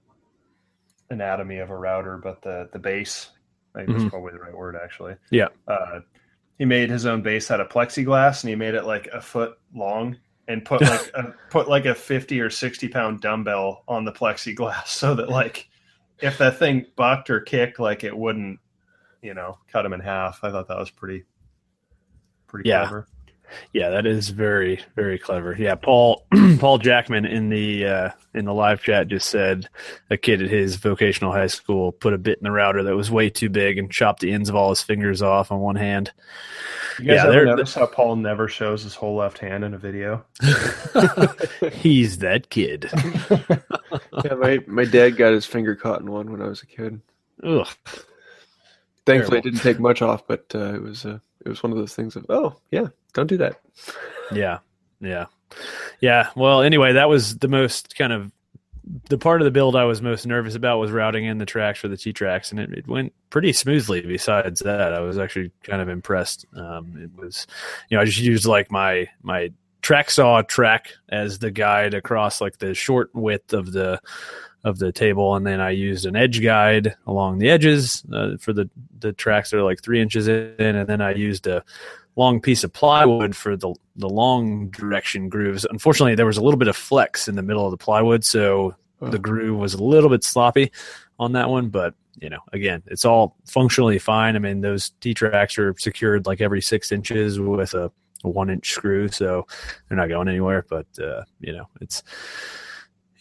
[1.11, 3.31] anatomy of a router, but the the base
[3.75, 3.99] I think mm-hmm.
[4.01, 5.15] that's probably the right word actually.
[5.31, 5.49] Yeah.
[5.67, 6.01] Uh,
[6.59, 9.59] he made his own base out of plexiglass, and he made it like a foot
[9.75, 14.13] long, and put like a, put like a fifty or sixty pound dumbbell on the
[14.13, 15.69] plexiglass, so that like
[16.21, 18.61] if that thing bucked or kicked, like it wouldn't,
[19.23, 20.41] you know, cut him in half.
[20.43, 21.25] I thought that was pretty
[22.47, 22.83] pretty yeah.
[22.83, 23.07] clever.
[23.73, 25.55] Yeah, that is very very clever.
[25.59, 26.27] Yeah, Paul
[26.59, 29.69] Paul Jackman in the uh, in the live chat just said
[30.11, 33.11] a kid at his vocational high school put a bit in the router that was
[33.11, 36.13] way too big and chopped the ends of all his fingers off on one hand.
[36.99, 39.79] You guys yeah, ever notice how Paul never shows his whole left hand in a
[39.79, 40.25] video?
[41.73, 42.91] He's that kid.
[44.25, 47.01] yeah, my my dad got his finger caught in one when I was a kid.
[47.43, 47.69] Ugh.
[49.05, 51.79] Thankfully, it didn't take much off, but uh, it was uh, it was one of
[51.79, 53.61] those things of oh yeah, don't do that.
[54.33, 54.61] Yeah,
[54.99, 55.27] yeah,
[56.01, 56.31] yeah.
[56.35, 58.33] Well, anyway, that was the most kind of
[59.09, 61.79] the part of the build I was most nervous about was routing in the tracks
[61.79, 64.01] for the T tracks, and it, it, went pretty smoothly.
[64.01, 66.47] Besides that, I was actually kind of impressed.
[66.55, 67.47] Um, it was,
[67.89, 72.41] you know, I just used like my my track saw track as the guide across
[72.41, 74.01] like the short width of the
[74.65, 78.53] of the table, and then I used an edge guide along the edges uh, for
[78.53, 78.71] the
[79.01, 81.65] the tracks that are like three inches in, and then I used a
[82.17, 85.65] long piece of plywood for the the long direction grooves.
[85.65, 88.75] Unfortunately, there was a little bit of flex in the middle of the plywood, so
[89.01, 89.09] oh.
[89.09, 90.71] the groove was a little bit sloppy
[91.19, 91.69] on that one.
[91.69, 94.37] But you know, again, it's all functionally fine.
[94.37, 97.91] I mean, those T tracks are secured like every six inches with a,
[98.25, 99.47] a one inch screw, so
[99.89, 100.65] they're not going anywhere.
[100.69, 102.03] But uh, you know, it's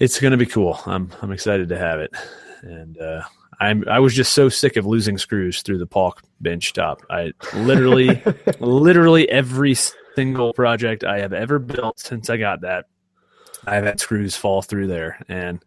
[0.01, 0.79] it's going to be cool.
[0.87, 2.11] I'm I'm excited to have it,
[2.63, 3.21] and uh,
[3.59, 7.03] I'm I was just so sick of losing screws through the Paulk bench top.
[7.09, 8.21] I literally,
[8.59, 9.75] literally every
[10.15, 12.85] single project I have ever built since I got that,
[13.65, 15.63] I've had screws fall through there, and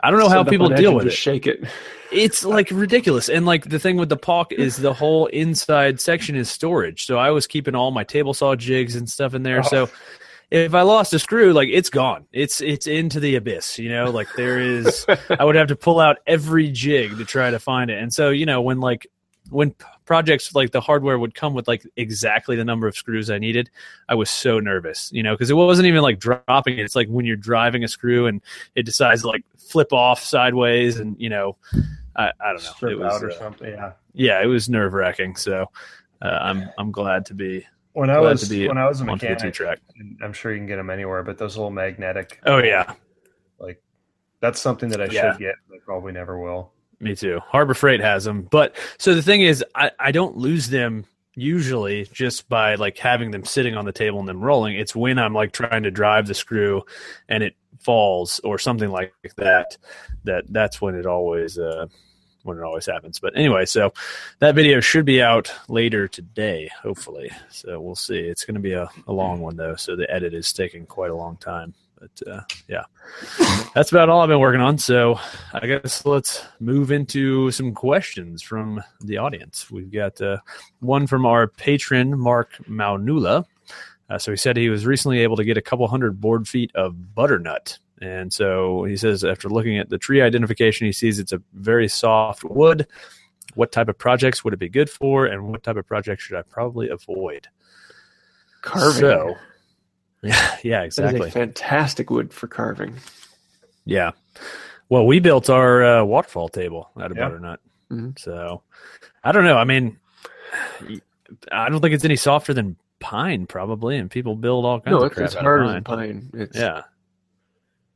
[0.00, 1.12] I don't know how people deal with it.
[1.12, 1.64] Shake it.
[2.12, 3.28] It's like ridiculous.
[3.28, 7.04] And like the thing with the Paulk is the whole inside section is storage.
[7.04, 9.58] So I was keeping all my table saw jigs and stuff in there.
[9.58, 9.68] Oh.
[9.68, 9.90] So
[10.50, 12.26] if I lost a screw, like it's gone.
[12.32, 14.10] It's it's into the abyss, you know.
[14.10, 17.90] Like there is, I would have to pull out every jig to try to find
[17.90, 17.98] it.
[17.98, 19.08] And so you know when like
[19.50, 23.38] when projects like the hardware would come with like exactly the number of screws I
[23.38, 23.70] needed,
[24.08, 26.82] I was so nervous, you know, because it wasn't even like dropping it.
[26.82, 28.40] It's like when you're driving a screw and
[28.74, 31.56] it decides to like flip off sideways, and you know,
[32.14, 33.72] I, I don't know, Strip it was, out or uh, something.
[33.72, 35.36] Yeah, yeah, it was nerve wracking.
[35.36, 35.70] So
[36.22, 39.80] uh, I'm I'm glad to be when I was when I was a mechanic, track.
[40.22, 42.38] I'm sure you can get them anywhere, but those little magnetic.
[42.44, 42.92] Oh yeah,
[43.58, 43.82] like
[44.40, 45.32] that's something that I yeah.
[45.32, 46.72] should get, but probably never will.
[47.00, 47.40] Me too.
[47.40, 52.06] Harbor Freight has them, but so the thing is, I I don't lose them usually
[52.12, 54.76] just by like having them sitting on the table and them rolling.
[54.76, 56.82] It's when I'm like trying to drive the screw
[57.30, 59.78] and it falls or something like that.
[60.24, 61.86] That that's when it always uh,
[62.46, 63.18] when it always happens.
[63.18, 63.92] But anyway, so
[64.38, 67.30] that video should be out later today, hopefully.
[67.50, 68.18] So we'll see.
[68.18, 71.10] It's going to be a, a long one though, so the edit is taking quite
[71.10, 71.74] a long time.
[71.98, 72.84] But uh, yeah,
[73.74, 74.78] that's about all I've been working on.
[74.78, 75.18] So
[75.52, 79.70] I guess let's move into some questions from the audience.
[79.70, 80.38] We've got uh,
[80.80, 83.46] one from our patron, Mark Maunula.
[84.08, 86.70] Uh, so he said he was recently able to get a couple hundred board feet
[86.74, 91.32] of butternut and so he says, after looking at the tree identification, he sees it's
[91.32, 92.86] a very soft wood.
[93.54, 96.36] What type of projects would it be good for, and what type of projects should
[96.36, 97.48] I probably avoid?
[98.60, 99.00] Carving.
[99.00, 99.36] So,
[100.22, 101.30] yeah, yeah, exactly.
[101.30, 102.94] fantastic wood for carving.
[103.84, 104.10] Yeah.
[104.88, 107.60] Well, we built our uh, waterfall table out of butternut.
[107.90, 108.10] Mm-hmm.
[108.18, 108.62] So,
[109.24, 109.56] I don't know.
[109.56, 109.98] I mean,
[111.50, 115.02] I don't think it's any softer than pine, probably, and people build all kinds no,
[115.04, 115.18] of crap.
[115.18, 116.30] No, it's harder than pine.
[116.34, 116.82] It's, yeah,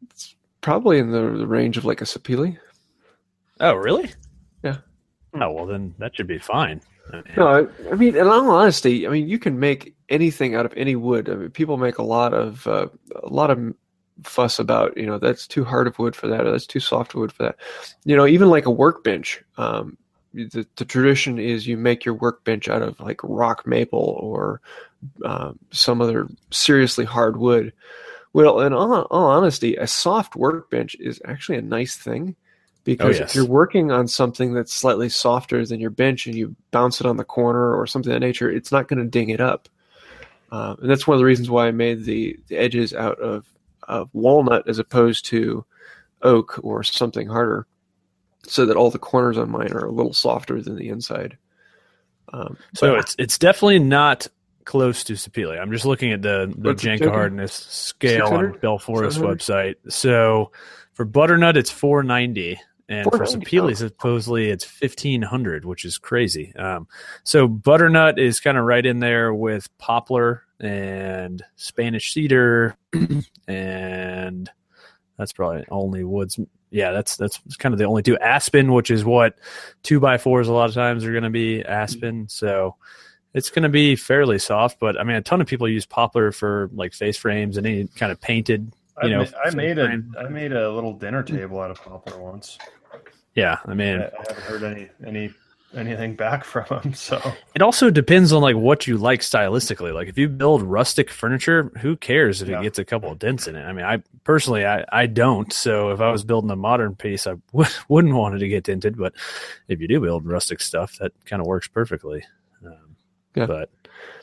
[0.09, 2.59] it's probably in the, the range of like a sapele.
[3.61, 4.11] Oh, really?
[4.63, 4.79] Yeah.
[5.35, 6.81] Oh well, then that should be fine.
[7.37, 10.73] No, I, I, mean, in all honesty, I mean, you can make anything out of
[10.77, 11.29] any wood.
[11.29, 12.87] I mean, people make a lot of uh,
[13.23, 13.75] a lot of
[14.23, 17.15] fuss about you know that's too hard of wood for that or that's too soft
[17.15, 17.57] wood for that.
[18.05, 19.43] You know, even like a workbench.
[19.57, 19.97] Um,
[20.33, 24.61] the, the tradition is you make your workbench out of like rock maple or
[25.25, 27.73] um, some other seriously hard wood.
[28.33, 32.37] Well, in all, all honesty, a soft workbench is actually a nice thing
[32.85, 33.31] because oh, yes.
[33.31, 37.07] if you're working on something that's slightly softer than your bench and you bounce it
[37.07, 39.69] on the corner or something of that nature, it's not going to ding it up.
[40.53, 43.47] Uh, and that's one of the reasons why I made the, the edges out of,
[43.87, 45.64] of walnut as opposed to
[46.23, 47.66] oak or something harder,
[48.47, 51.37] so that all the corners on mine are a little softer than the inside.
[52.33, 54.29] Um, so it's it's definitely not
[54.64, 55.61] close to Sapele.
[55.61, 59.77] I'm just looking at the the Janka hardness scale on Bell Forest website.
[59.88, 60.53] So
[60.94, 66.55] for butternut, it's 490, and for Sapele, supposedly it's 1500, which is crazy.
[66.57, 66.88] Um,
[67.25, 72.77] so butternut is kind of right in there with poplar and Spanish cedar,
[73.49, 74.51] and
[75.16, 76.38] that's probably only woods.
[76.70, 78.18] Yeah, that's that's kind of the only two.
[78.18, 79.38] Aspen, which is what
[79.83, 82.29] two by fours a lot of times are going to be aspen.
[82.29, 82.77] So
[83.35, 86.33] it's going to be fairly soft, but I mean, a ton of people use poplar
[86.33, 88.73] for like face frames and any kind of painted.
[89.03, 92.21] You I know, I made a I made a little dinner table out of poplar
[92.21, 92.59] once.
[93.35, 95.31] Yeah, I mean, I, I haven't heard any any
[95.75, 96.95] anything back from them.
[96.95, 97.21] So
[97.55, 99.95] it also depends on like what you like stylistically.
[99.95, 102.61] Like if you build rustic furniture, who cares if yeah.
[102.61, 103.62] it gets a couple of dents in it?
[103.62, 105.53] I mean, I personally I I don't.
[105.53, 108.64] So if I was building a modern piece, I w- wouldn't want it to get
[108.64, 108.99] dented.
[108.99, 109.14] But
[109.69, 112.25] if you do build rustic stuff, that kind of works perfectly.
[113.35, 113.47] Yeah.
[113.47, 113.71] But,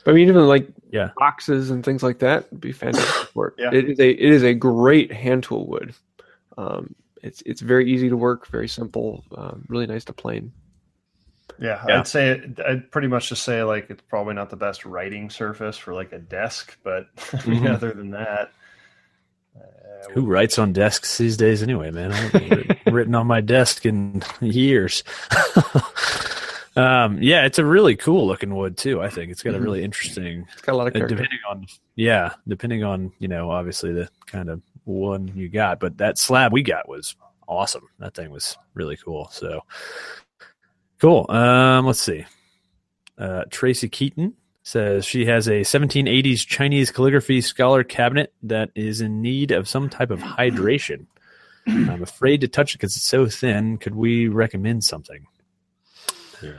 [0.03, 3.47] but I mean, even like yeah, boxes and things like that would be fantastic for
[3.49, 3.53] it.
[3.57, 3.69] yeah.
[3.73, 5.93] It is a it is a great hand tool wood.
[6.57, 10.51] Um, it's it's very easy to work, very simple, um, really nice to plane.
[11.59, 11.99] Yeah, Yeah.
[11.99, 15.77] I'd say I'd pretty much just say like it's probably not the best writing surface
[15.77, 18.51] for like a desk, but I mean, other than that,
[19.55, 22.11] uh, Who writes on desks these days anyway, man?
[22.11, 25.03] I haven't written- written on my desk in years.
[26.77, 29.01] um, yeah, it's a really cool looking wood too.
[29.01, 29.63] I think it's got a Mhm.
[29.63, 30.45] really interesting.
[30.53, 31.15] It's got a lot of uh, character.
[31.15, 35.97] depending on, yeah, depending on you know, obviously the kind of one you got, but
[35.97, 37.15] that slab we got was
[37.47, 37.87] awesome.
[37.99, 39.27] That thing was really cool.
[39.31, 39.61] So
[40.99, 41.25] cool.
[41.29, 42.25] Um, let's see.
[43.17, 49.21] Uh, Tracy Keaton says she has a 1780s Chinese calligraphy scholar cabinet that is in
[49.21, 51.05] need of some type of hydration.
[51.67, 53.77] I'm afraid to touch it because it's so thin.
[53.77, 55.25] Could we recommend something?
[56.41, 56.51] Yeah.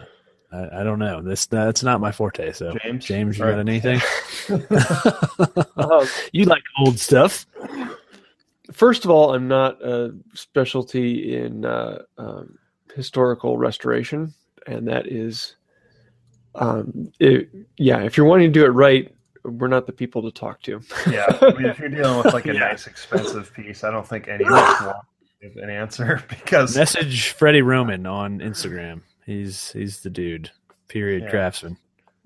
[0.50, 1.20] I, I don't know.
[1.20, 2.52] This that's not my forte.
[2.52, 4.00] So James, James, you Or- got anything?
[5.76, 7.46] Uh, you like old stuff?
[8.72, 12.58] first of all, I'm not a specialty in uh, um,
[12.94, 14.34] historical restoration,
[14.66, 15.56] and that is,
[16.54, 18.02] um, it, yeah.
[18.02, 19.14] If you're wanting to do it right,
[19.44, 20.80] we're not the people to talk to.
[21.10, 22.60] yeah, I mean, if you're dealing with like a Yeah.
[22.60, 24.82] nice, expensive piece, I don't think any of us
[25.42, 29.02] want an answer because Message Freddy Roman on Instagram.
[29.28, 30.50] He's he's the dude.
[30.88, 31.24] Period.
[31.24, 31.28] Yeah.
[31.28, 31.76] Craftsman.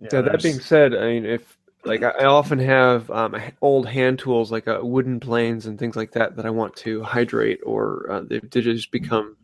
[0.00, 3.88] yeah, Yeah, that being said, I mean, if like I I often have um, old
[3.88, 7.58] hand tools like uh, wooden planes and things like that that I want to hydrate,
[7.66, 9.36] or uh, they've they just become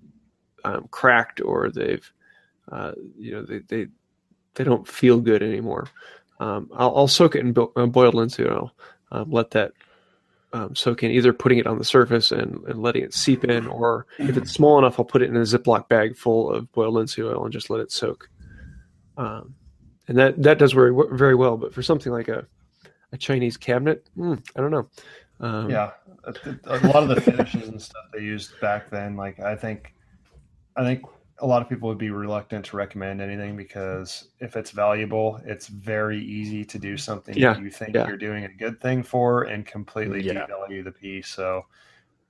[0.62, 2.08] um, cracked, or they've
[2.70, 3.88] uh, you know they, they
[4.54, 5.88] they don't feel good anymore.
[6.38, 8.72] Um, I'll, I'll soak it in bo- uh, boiled linseed oil,
[9.10, 9.72] um, let that
[10.52, 14.06] um, in, either putting it on the surface and, and letting it seep in, or
[14.18, 17.24] if it's small enough, I'll put it in a Ziploc bag full of boiled linseed
[17.24, 18.28] oil and just let it soak.
[19.16, 19.54] Um,
[20.06, 21.56] and that that does very very well.
[21.56, 22.46] But for something like a
[23.12, 24.88] a Chinese cabinet, mm, I don't know.
[25.40, 25.90] Um, yeah
[26.24, 26.34] a
[26.66, 29.94] a lot of the finishes and stuff they used back then like i think
[30.76, 31.04] i think
[31.40, 35.68] a lot of people would be reluctant to recommend anything because if it's valuable it's
[35.68, 38.06] very easy to do something Yeah, that you think yeah.
[38.08, 40.46] you're doing a good thing for and completely Yeah.
[40.46, 41.64] devalue the piece so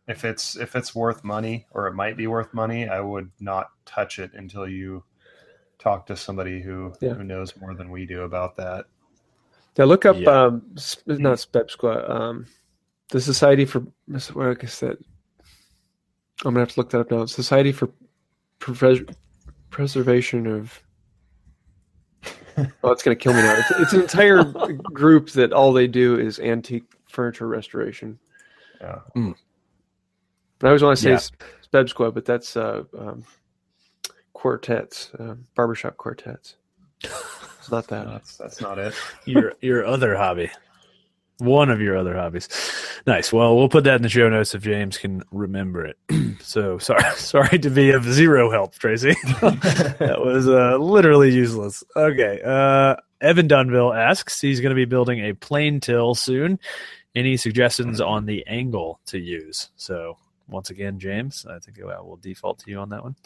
[0.09, 3.71] if it's if it's worth money or it might be worth money i would not
[3.87, 5.03] touch it until you
[5.79, 7.15] talk to somebody who Yeah.
[7.15, 8.87] who knows more than we do about that
[9.79, 10.31] Now look up Yeah.
[10.45, 12.47] um, s- not SPEPSQA, um,
[13.11, 13.81] the Society for
[14.35, 14.99] what I guess that
[16.45, 17.25] I'm gonna have to look that up now.
[17.27, 17.89] Society for
[18.61, 19.15] Preves-
[19.71, 20.83] Preservation of.
[22.83, 23.55] Oh, it's gonna kill me now.
[23.57, 24.43] It's, it's an entire
[24.93, 28.19] group that all they do is antique furniture restoration.
[28.81, 29.35] yeah But
[30.65, 31.17] I always want to say Yeah.
[31.17, 31.31] s
[31.73, 33.23] SPEBSQA, but that's uh, um,
[34.33, 36.57] quartets, uh, barbershop quartets.
[37.05, 38.07] It's not that.
[38.09, 38.93] that's that's not it
[39.25, 40.51] your your other hobby.
[41.39, 42.49] One of your other hobbies.
[43.07, 43.33] Nice.
[43.33, 45.97] Well, we'll put that in the show notes if James can remember it.
[46.41, 49.15] so sorry sorry to be of zero help, Tracy.
[49.41, 51.85] that was uh, literally useless.
[51.95, 52.41] Okay.
[52.45, 56.59] Uh, Evan Dunville asks he's going to be building a plane till soon.
[57.15, 59.71] Any suggestions on the angle to use?
[59.77, 60.17] So
[60.49, 63.17] once again, James, I think I will default to you on that one.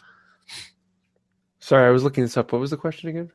[1.61, 2.53] Sorry, I was looking this up.
[2.53, 3.31] What was the question again?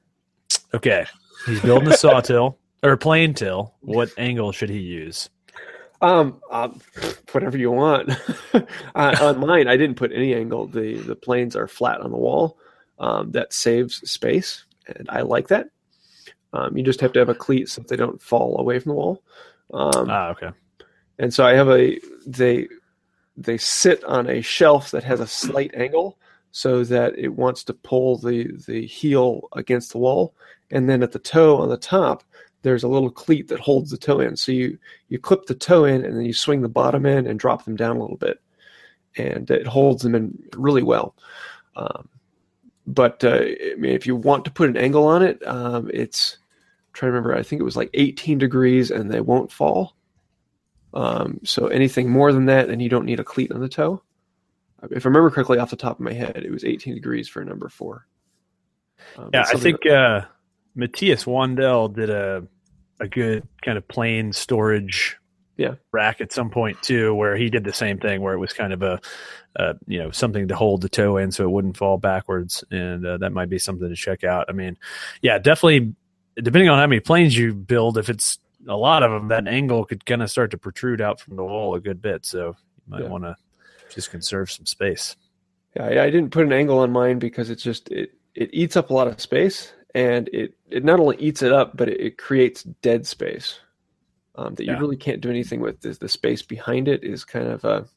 [0.74, 1.06] Okay.
[1.46, 3.74] He's building a sawtill or a plane till.
[3.82, 5.30] What angle should he use?
[6.02, 6.80] Um, um
[7.32, 8.10] whatever you want.
[8.54, 10.68] uh, on mine, I didn't put any angle.
[10.68, 12.58] The the planes are flat on the wall.
[13.00, 15.68] Um, that saves space, and I like that.
[16.54, 18.96] Um, you just have to have a cleat so they don't fall away from the
[18.96, 19.22] wall.
[19.72, 20.50] Um, Ah, okay.
[21.20, 22.68] and so I have a they
[23.36, 26.18] they sit on a shelf that has a slight angle
[26.52, 30.34] so that it wants to pull the the heel against the wall,
[30.72, 32.24] and then at the toe on the top
[32.62, 34.36] there's a little cleat that holds the toe in.
[34.36, 34.78] So you
[35.10, 37.76] you clip the toe in and then you swing the bottom in and drop them
[37.76, 38.42] down a little bit,
[39.16, 41.16] and it holds them in really well.
[41.76, 42.10] Um,
[42.88, 46.38] but uh, I mean, if you want to put an angle on it, um, it's
[46.88, 47.36] I'm trying to remember.
[47.36, 49.96] I think it was like 18 degrees, and they won't fall.
[50.94, 54.02] Um, so anything more than that, then you don't need a cleat on the toe.
[54.84, 57.42] If I remember correctly off the top of my head, it was 18 degrees for
[57.42, 58.08] a number four.
[59.18, 60.22] Um, Yeah, I think uh,
[60.78, 62.44] Matthias Wandel did a
[63.00, 65.18] a good kind of plane storage
[65.58, 65.76] Yeah.
[65.92, 68.74] rack at some point too, where he did the same thing, where it was kind
[68.74, 69.00] of a
[69.56, 73.06] uh, you know something to hold the toe in so it wouldn't fall backwards, and
[73.06, 74.46] uh, that might be something to check out.
[74.50, 74.78] I mean,
[75.22, 75.94] yeah, definitely.
[76.36, 79.86] Depending on how many planes you build, if it's a lot of them, that angle
[79.86, 82.26] could kind of start to protrude out from the wall a good bit.
[82.28, 82.56] So you
[82.88, 83.10] might Yeah.
[83.10, 83.36] want to
[83.90, 85.16] just conserve some space.
[85.76, 88.76] Yeah, I, I didn't put an angle on mine because it's just it it eats
[88.78, 92.00] up a lot of space, and it it not only eats it up, but it,
[92.00, 93.60] it creates dead space
[94.36, 94.74] um, that Yeah.
[94.74, 95.82] you really can't do anything with.
[95.82, 97.88] The, the space behind it is kind of a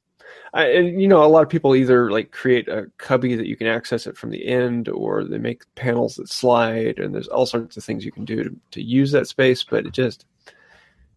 [0.52, 3.56] I, and you know, a lot of people either like create a cubby that you
[3.56, 7.46] can access it from the end, or they make panels that slide, and there's all
[7.46, 9.62] sorts of things you can do to, to use that space.
[9.64, 10.26] But it just,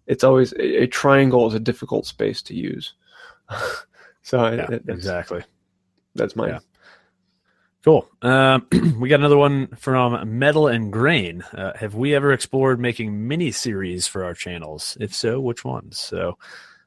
[0.08, 2.94] it's always a, a triangle is a difficult space to use.
[4.24, 5.44] so Yeah, that's, exactly.
[6.16, 6.50] that's mine.
[6.50, 6.60] Yeah.
[7.84, 8.08] Cool.
[8.22, 8.66] Um,
[9.00, 11.42] we got another one from Metal and Grain.
[11.42, 14.98] Uh, have we ever explored making mini series for our channels?
[15.00, 15.98] If so, which ones?
[15.98, 16.38] So,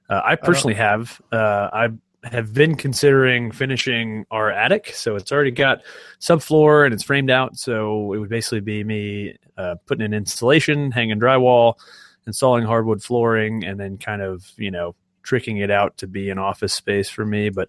[0.09, 1.21] uh, I personally have.
[1.31, 1.89] Uh, I
[2.25, 4.93] have been considering finishing our attic.
[4.95, 5.83] So it's already got
[6.21, 7.57] subfloor and it's framed out.
[7.57, 11.75] So it would basically be me uh, putting in installation, hanging drywall,
[12.27, 16.39] installing hardwood flooring, and then kind of you know tricking it out to be an
[16.39, 17.51] office space for me.
[17.51, 17.69] But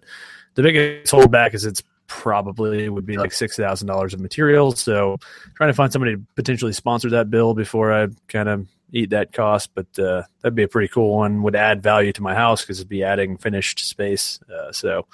[0.54, 4.80] the biggest holdback is it's probably would be like six thousand dollars of materials.
[4.80, 5.18] So
[5.54, 9.32] trying to find somebody to potentially sponsor that bill before I kind of eat that
[9.32, 9.70] cost.
[9.74, 11.42] But uh, that'd be a pretty cool one.
[11.42, 14.40] Would add value to my house because it'd be adding finished space.
[14.52, 15.06] Uh, so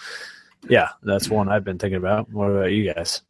[0.68, 2.30] yeah, that's one I've been thinking about.
[2.30, 3.20] What about you guys?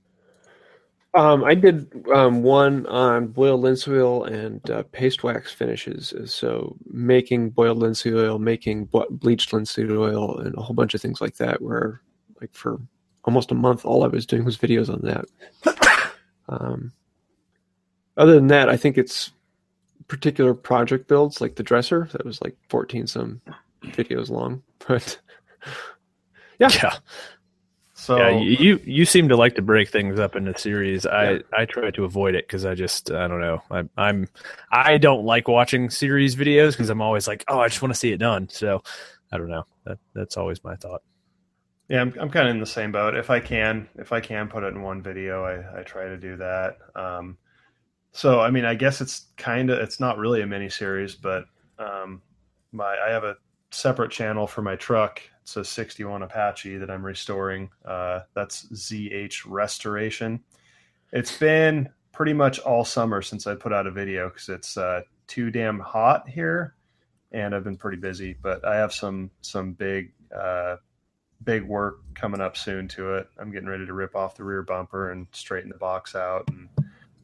[1.15, 6.13] Um, I did um, one on boiled linseed oil and uh, paste wax finishes.
[6.27, 11.21] So making boiled linseed oil, making bleached linseed oil, and a whole bunch of things
[11.21, 11.63] like that.
[11.63, 12.01] Where
[12.41, 12.81] like for
[13.25, 15.27] almost a month, all I was doing was videos on that.
[16.47, 16.93] Um,
[18.19, 19.33] other than that, I think it's
[20.09, 23.41] particular project builds like the dresser that was like 14 some
[23.83, 24.63] videos long.
[24.87, 25.19] But
[26.59, 26.69] Yeah.
[26.75, 26.95] yeah.
[27.95, 31.07] So yeah, you you- you seem to like to break things up into series.
[31.07, 33.63] I I try to avoid it because I just I don't know.
[33.71, 34.29] I, I'm
[34.71, 37.99] I don't like watching series videos because I'm always like, oh, I just want to
[37.99, 38.51] see it done.
[38.51, 38.83] So
[39.33, 39.65] I don't know.
[39.87, 41.01] That that's always my thought.
[41.89, 43.15] Yeah, I'm, I'm kind of in the same boat.
[43.15, 46.17] If I can, if I can put it in one video, I, I try to
[46.17, 46.79] do that.
[46.95, 47.37] Um,
[48.13, 51.45] so, I mean, I guess it's kind of, it's not really a mini series, but
[51.79, 52.23] um,
[52.73, 53.37] my, I have a
[53.71, 55.21] separate channel for my truck.
[55.43, 57.69] It's a 61 Apache that I'm restoring.
[57.85, 60.43] Uh, that's ZH Restoration.
[61.13, 65.03] It's been pretty much all summer since I put out a video because it's uh,
[65.27, 66.75] too damn hot here,
[67.33, 68.37] and I've been pretty busy.
[68.41, 70.77] But I have some some big uh,
[71.45, 73.29] big work coming up soon to it.
[73.39, 76.69] I'm getting ready to rip off the rear bumper and straighten the box out and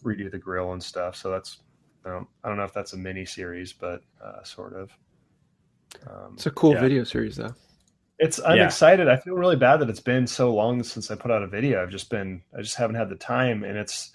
[0.05, 1.17] redo the grill and stuff.
[1.17, 1.59] So that's
[2.05, 4.91] um, I don't know if that's a mini series, but uh, sort of.
[6.07, 6.81] Um, it's a cool Yeah.
[6.81, 7.55] video series, though.
[8.19, 8.67] it's I'm Yeah.
[8.67, 9.09] excited.
[9.09, 11.83] I feel really bad that it's been so long since I put out a video.
[11.83, 14.13] I've just been I just haven't had the time and it's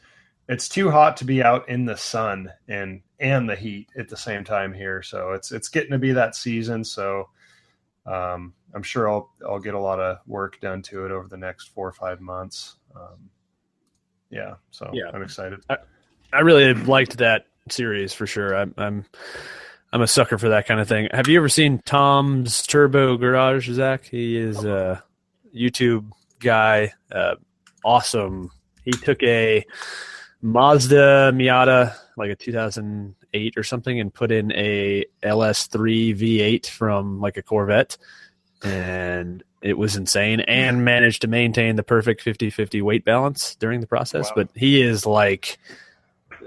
[0.47, 4.17] it's too hot to be out in the sun and and the heat at the
[4.17, 5.01] same time here.
[5.01, 6.83] So it's it's getting to be that season.
[6.83, 7.29] So
[8.05, 11.37] um, I'm sure I'll I'll get a lot of work done to it over the
[11.37, 12.75] next four or five months.
[12.95, 13.29] Um,
[14.29, 15.09] yeah, so Yeah.
[15.13, 15.61] I'm excited.
[16.33, 18.55] I really liked that series for sure.
[18.55, 19.05] I'm I'm
[19.93, 21.07] I'm a sucker for that kind of thing.
[21.11, 24.03] Have you ever seen Tom's Turbo Garage, Zach?
[24.05, 25.01] He is a
[25.55, 26.91] YouTube guy.
[27.11, 27.35] Uh,
[27.85, 28.51] awesome.
[28.83, 29.65] He took a
[30.45, 37.37] Mazda Miata, like a 2008 or something, and put in a LS3 V8 from like
[37.37, 37.97] a Corvette,
[38.63, 40.41] and it was insane.
[40.41, 44.27] And managed to maintain the perfect 50-50 weight balance during the process.
[44.27, 44.33] Wow.
[44.35, 45.57] But he is like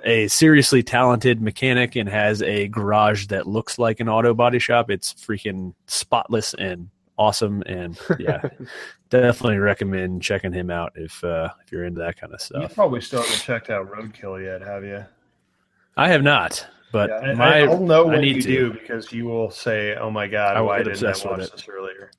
[0.05, 4.90] a seriously talented mechanic and has a garage that looks like an auto body shop.
[4.92, 6.88] It's freaking spotless and
[7.18, 7.64] awesome.
[7.66, 8.49] And yeah,
[9.11, 12.62] definitely recommend checking him out if uh, if you're into that kind of stuff.
[12.62, 15.04] You probably still haven't checked out Roadkill yet, have you?
[15.96, 18.48] I have not, but Yeah, I, my I'll know I when need you to.
[18.48, 22.11] do because you will say, "Oh my god, I why didn't I watch this earlier?"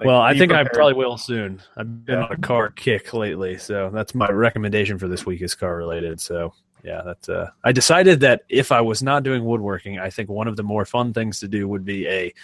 [0.00, 1.62] Like, well, I think I probably will soon.
[1.76, 2.24] I've been Yeah.
[2.26, 6.20] on a car kick lately, so that's my recommendation for this week is car related.
[6.20, 6.52] So
[6.82, 10.48] yeah, that's uh, I decided that if I was not doing woodworking, I think one
[10.48, 12.34] of the more fun things to do would be a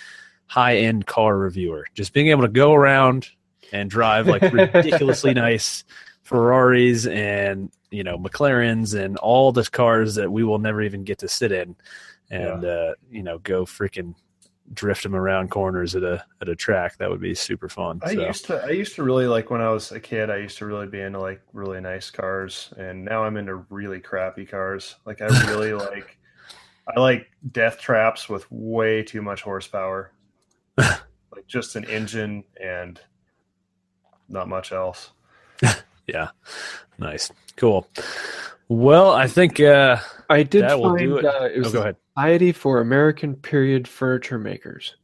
[0.47, 1.87] high end car reviewer.
[1.95, 3.29] Just being able to go around
[3.73, 5.85] and drive like ridiculously nice
[6.23, 11.19] Ferraris and you know McLarens and all the cars that we will never even get
[11.19, 11.77] to sit in,
[12.31, 14.15] and uh, you know go freaking
[14.73, 16.97] drift them around corners at a at a track.
[16.97, 18.01] That would be super fun.
[18.03, 18.27] I so.
[18.27, 20.31] used to I used to really like when I was a kid.
[20.31, 24.01] I used to really be into like really nice cars, and now I'm into really
[24.01, 24.97] crappy cars.
[25.05, 26.19] Like I really like
[26.95, 30.13] I like death traps with way too much horsepower,
[30.79, 33.01] like just an engine and
[34.29, 35.11] not much else.
[36.07, 36.29] Yeah.
[36.99, 37.33] Nice.
[37.57, 37.89] Cool.
[38.69, 39.97] Well, I think uh
[40.29, 41.25] I did That will find do it.
[41.25, 41.97] Uh, it oh, was go the ahead.
[42.15, 44.97] Society for American Period Furniture Makers.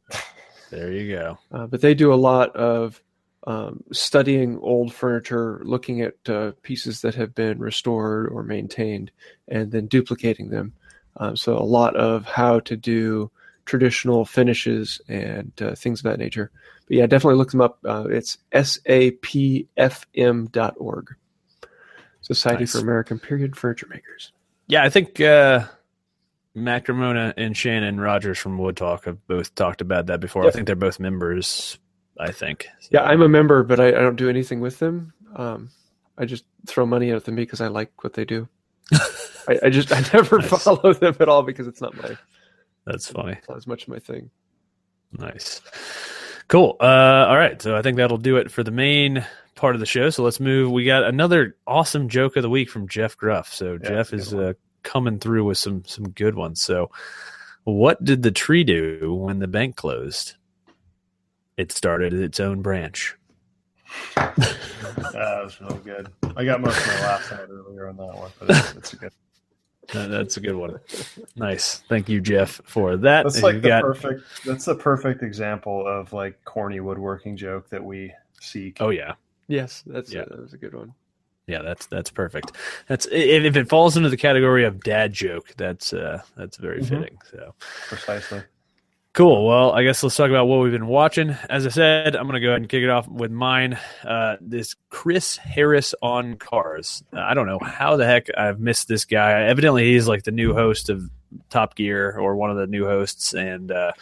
[0.71, 1.39] There you go.
[1.51, 3.03] Uh, but they do a lot of
[3.47, 9.11] um, studying old furniture, looking at uh, pieces that have been restored or maintained,
[9.49, 10.73] and then duplicating them.
[11.17, 13.31] Um, so a lot of how to do
[13.65, 16.51] traditional finishes and uh, things of that nature.
[16.91, 17.79] But yeah, definitely look them up.
[17.85, 18.39] Uh, it's
[19.71, 21.15] sapfm.org,
[22.21, 22.73] Society Nice.
[22.73, 24.33] for American Period Furniture Makers.
[24.67, 25.67] Yeah, I think uh,
[26.53, 30.45] Matt Cremona and Shannon Rogers from Wood Talk have both talked about that before.
[30.49, 31.79] I think they're both members.
[32.19, 32.67] I think.
[32.81, 35.13] So- Yeah, I'm a member, but I, I don't do anything with them.
[35.37, 35.71] Um,
[36.19, 38.49] I just throw money at them because I like what they do.
[39.49, 40.49] I, I just I never Nice.
[40.65, 42.17] follow them at all because it's not my
[42.85, 43.35] that's funny.
[43.35, 44.31] it's not as much my thing.
[45.13, 45.61] Nice.
[46.51, 46.77] Cool.
[46.81, 47.63] Uh, all right.
[47.63, 49.25] So I think that'll do it for the main
[49.55, 50.11] part of the show.
[50.11, 50.73] So let's move.
[50.73, 53.55] We got another awesome joke of the week from Jeff Gruff.
[53.55, 56.61] So Yeah, Jeff is uh, coming through with some some good ones.
[56.61, 56.91] So,
[57.63, 60.35] what did the tree do when the bank closed?
[61.57, 63.15] It started its own branch.
[64.17, 64.37] That
[65.45, 66.09] was really good.
[66.37, 68.97] I got most of my laughs out earlier on that one, but it's, it's a
[68.97, 69.13] good.
[69.93, 70.79] That's a good one.
[71.37, 71.79] Nice.
[71.89, 73.23] Thank you, Jeff, for that.
[73.25, 74.23] That's And like the got- perfect.
[74.45, 78.79] That's the perfect example of like corny woodworking joke that we seek.
[78.81, 79.15] Oh yeah.
[79.49, 80.25] Yes, that's Yeah.
[80.29, 80.95] that was a good one.
[81.47, 82.53] Yeah, that's that's perfect.
[82.87, 86.81] That's if, if it falls into the category of dad joke, that's uh that's very
[86.81, 86.89] Mhm.
[86.89, 87.19] fitting.
[87.31, 87.55] So
[87.89, 88.43] precisely.
[89.13, 89.47] Cool.
[89.47, 91.31] Well, I guess let's talk about what we've been watching.
[91.49, 93.79] As I said, I'm gonna go ahead and kick it off with mine.
[94.05, 97.03] Uh, this Chris Harris on Cars.
[97.13, 99.43] Uh, I don't know how the heck I've missed this guy.
[99.43, 101.03] Evidently, he's like the new host of
[101.49, 103.93] Top Gear or one of the new hosts, and uh,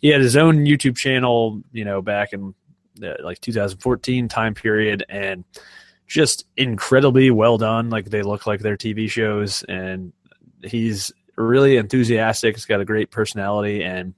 [0.00, 1.62] he had his own YouTube channel.
[1.72, 2.54] You know, back in
[3.02, 5.44] uh, like 2014 time period, and
[6.06, 7.90] just incredibly well done.
[7.90, 10.12] Like they look like they're TV shows, and
[10.64, 12.56] he's really enthusiastic.
[12.56, 14.14] He's got a great personality, and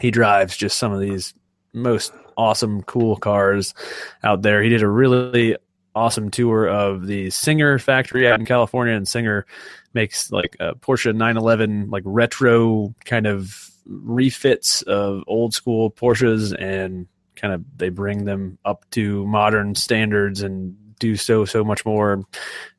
[0.00, 1.34] he drives just some of these
[1.72, 3.74] most awesome, cool cars
[4.22, 4.62] out there.
[4.62, 5.56] He did a really
[5.94, 9.46] awesome tour of the Singer factory out in California, and Singer
[9.94, 17.06] makes like a Porsche 911 like retro kind of refits of old school Porsches and
[17.36, 22.22] kind of they bring them up to modern standards and do so so much more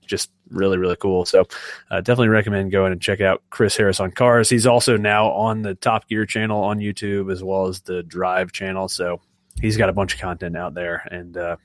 [0.05, 1.25] just really really cool.
[1.25, 1.45] So
[1.91, 4.49] uh, definitely recommend going and check out chris harris on cars.
[4.49, 8.51] He's also now on the top gear channel on youtube as well as the drive
[8.51, 8.87] channel.
[8.87, 9.19] So
[9.61, 11.07] he's got a bunch of content out there.
[11.11, 11.57] And uh,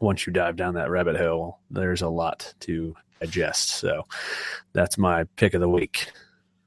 [0.00, 3.70] once you dive down that rabbit hole there's a lot to digest.
[3.70, 4.06] So
[4.72, 6.10] that's my pick of the week.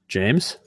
[0.07, 0.57] James?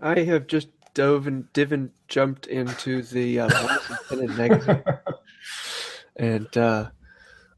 [0.00, 3.48] I have just dove and divin jumped into the uh,
[4.10, 4.82] Morrison magazine,
[6.16, 6.90] and uh,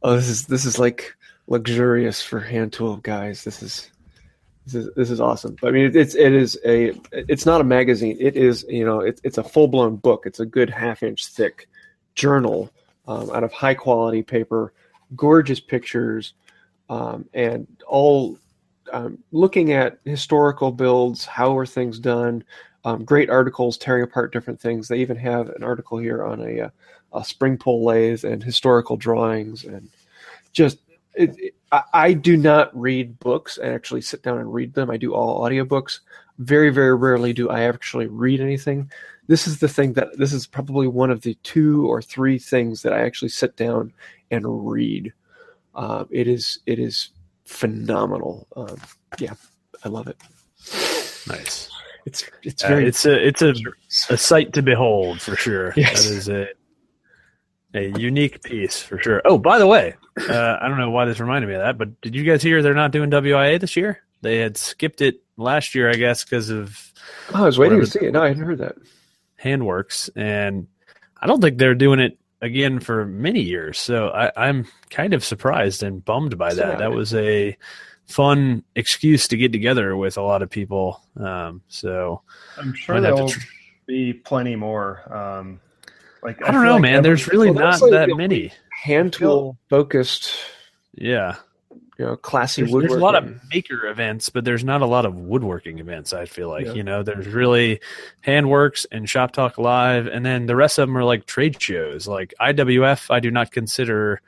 [0.03, 1.17] oh, this is this is like
[1.49, 3.43] luxurious for hand tool guys.
[3.43, 3.91] This is
[4.67, 5.57] this is this is awesome.
[5.63, 8.17] I mean, it's it is a it's not a magazine.
[8.21, 10.25] It is you know it's it's a full blown book.
[10.27, 11.69] It's a good half inch thick
[12.15, 12.71] journal
[13.07, 14.73] um, out of high quality paper,
[15.17, 16.35] gorgeous pictures,
[16.91, 18.39] um, and all
[18.93, 22.45] um, looking at historical builds, how were things done,
[22.85, 24.89] um, great articles tearing apart different things.
[24.89, 26.71] They even have an article here on a, uh,
[27.13, 29.89] a spring pole lathe and historical drawings, and
[30.53, 30.79] just
[31.19, 34.91] it, it- I, I do not read books and actually sit down and read them.
[34.91, 36.01] I do all audiobooks.
[36.39, 38.91] Very, very rarely do I actually read anything.
[39.27, 42.81] This is the thing that this is probably one of the two or three things
[42.83, 43.93] that I actually sit down
[44.31, 45.13] and read.
[45.75, 47.11] Uh, it is it is
[47.45, 48.47] phenomenal.
[48.57, 48.79] Um,
[49.19, 49.35] yeah,
[49.85, 50.17] I love it.
[51.29, 51.69] nice
[52.07, 53.55] It's it's Uh, very it's a it's a
[54.11, 55.75] a sight to behold for sure.
[55.77, 56.05] Yes.
[56.05, 56.47] That is a
[57.75, 59.23] a unique piece for sure.
[59.25, 59.95] Oh, by the way,
[60.29, 62.63] uh, I don't know why this reminded me of that, but did you guys hear
[62.63, 64.03] they're not doing WIA this year?
[64.23, 66.93] They had skipped it last year, I guess, because of
[67.35, 68.13] Oh, I was waiting to see it.
[68.13, 68.77] No, I hadn't heard that.
[69.43, 70.67] Handworks, and
[71.21, 73.79] I don't think they're doing it again for many years.
[73.79, 76.73] So I, I'm kind of surprised and bummed by that.
[76.73, 76.81] Sad.
[76.81, 77.57] That was a
[78.07, 81.01] fun excuse to get together with a lot of people.
[81.17, 82.23] Um, so
[82.57, 83.41] I'm sure Might have to there'll tr-
[83.87, 85.13] be plenty more.
[85.15, 85.61] Um,
[86.23, 86.95] like I don't know, like man.
[86.97, 88.53] every- There's really well, not like that many.
[88.85, 90.33] Hand tool focused,
[90.95, 91.37] Yeah.
[91.99, 92.89] you know, classy there's, woodworking.
[92.91, 96.13] there's a lot of maker events, but there's not a lot of woodworking events.
[96.13, 96.73] I feel like Yeah.
[96.75, 97.81] you know, there's really
[98.27, 102.07] Handworks and Shop Talk Live, and then the rest of them are like trade shows.
[102.07, 104.21] Like IWF, I do not consider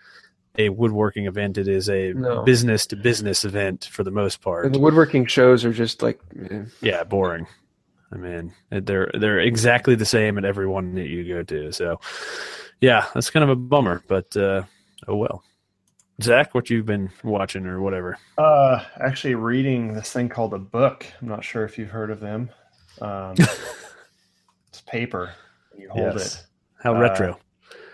[0.58, 1.58] a woodworking event.
[1.58, 2.12] It is a
[2.44, 4.66] business to business event for the most part.
[4.66, 6.18] and the woodworking shows are just like
[6.50, 7.46] eh, yeah, boring.
[8.12, 11.72] I mean, they're they're exactly the same at every one that you go to.
[11.72, 12.00] So,
[12.80, 14.62] yeah, that's kind of a bummer, but uh,
[15.06, 15.42] oh well.
[16.22, 18.18] Zach, what you've been watching or whatever?
[18.36, 21.06] Uh, actually, reading this thing called a book.
[21.22, 22.50] I'm not sure if you've heard of them.
[23.00, 23.34] Um,
[24.68, 25.32] it's paper.
[25.78, 26.34] You hold Yes.
[26.34, 26.46] it.
[26.82, 27.38] How Uh, retro?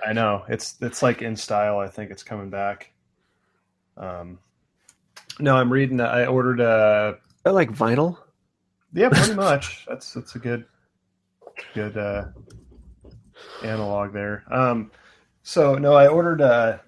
[0.05, 1.79] I know it's it's like in style.
[1.79, 2.91] I think it's coming back.
[3.97, 4.39] Um,
[5.39, 6.01] no, I'm reading.
[6.01, 7.19] I ordered a.
[7.45, 8.19] I like vinyl.
[8.97, 9.85] Yeah, pretty much.
[9.87, 10.65] That's that's a good
[11.75, 12.25] good uh,
[13.63, 14.43] analog there.
[14.51, 14.91] Um,
[15.43, 16.81] so no, I ordered a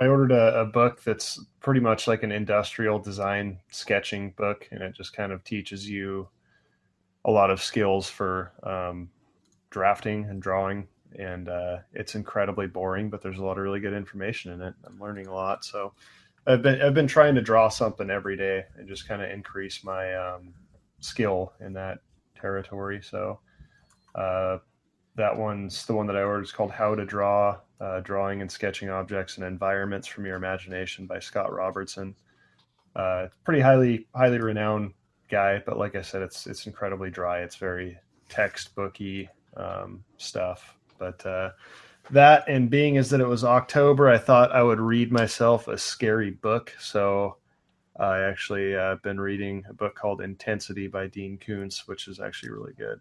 [0.00, 4.82] I ordered a, a book that's pretty much like an industrial design sketching book, and
[4.82, 6.28] it just kind of teaches you
[7.24, 9.10] a lot of skills for um,
[9.70, 10.86] drafting and drawing.
[11.18, 14.74] And uh, it's incredibly boring, but there's a lot of really good information in it.
[14.86, 15.92] I'm learning a lot, so
[16.46, 19.82] I've been I've been trying to draw something every day and just kind of increase
[19.82, 20.54] my um,
[21.00, 21.98] skill in that
[22.40, 23.00] territory.
[23.02, 23.40] So
[24.14, 24.58] uh,
[25.16, 26.42] that one's the one that I ordered.
[26.42, 31.06] It's called How to Draw: uh, Drawing and Sketching Objects and Environments from Your Imagination
[31.06, 32.14] by Scott Robertson.
[32.96, 34.92] Uh, pretty highly highly renowned
[35.30, 37.40] guy, but like I said, it's it's incredibly dry.
[37.40, 37.98] It's very
[38.30, 40.74] textbooky um, stuff.
[40.98, 41.50] But uh,
[42.10, 45.78] that and being is that it was October, I thought I would read myself a
[45.78, 46.74] scary book.
[46.80, 47.36] So
[47.98, 52.50] I actually uh, been reading a book called Intensity by Dean Koontz, which is actually
[52.50, 53.00] really good.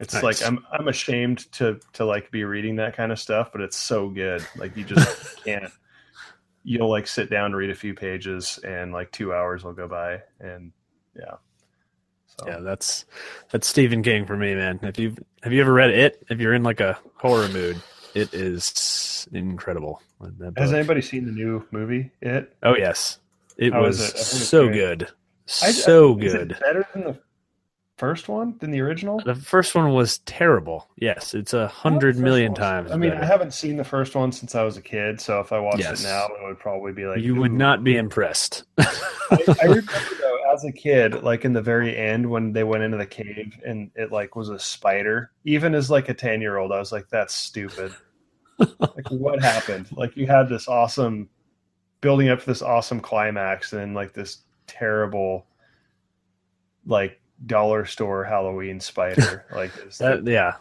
[0.00, 0.22] It's nice.
[0.22, 3.76] like I'm I'm ashamed to to like be reading that kind of stuff, but it's
[3.76, 4.44] so good.
[4.56, 5.70] Like you just can't.
[6.64, 10.22] You'll like sit down, read a few pages, and like two hours will go by,
[10.40, 10.72] and
[11.14, 11.34] yeah.
[12.38, 12.48] So.
[12.48, 13.04] Yeah, that's
[13.52, 14.80] that's Stephen King for me, man.
[14.82, 17.80] If you have you ever read it, if you're in like a horror mood,
[18.14, 20.02] it is incredible.
[20.56, 22.10] Has anybody seen the new movie?
[22.20, 22.56] It?
[22.62, 23.18] Oh yes,
[23.56, 24.16] it How was it?
[24.16, 25.08] so good,
[25.46, 26.56] so I, good.
[26.60, 27.18] better than the
[27.96, 29.20] first one than the original?
[29.24, 30.88] The first one was terrible.
[30.96, 32.60] Yes, it's a hundred million one?
[32.60, 32.90] times.
[32.90, 33.22] I mean, better.
[33.22, 35.80] I haven't seen the first one since I was a kid, so if I watched
[35.80, 36.00] yes.
[36.00, 38.64] it now, it would probably be like you would not be impressed.
[38.78, 38.86] I,
[39.62, 42.96] I, remember though, as a kid, like in the very end when they went into
[42.96, 45.30] the cave and it like was a spider.
[45.44, 47.94] Even as like a ten year old, I was like, "That's stupid."
[48.58, 49.88] like, what happened?
[49.92, 51.28] Like, you had this awesome
[52.04, 55.46] building up to this awesome climax, and then like this terrible,
[56.86, 59.46] like dollar store Halloween spider.
[59.54, 60.56] like that, yeah.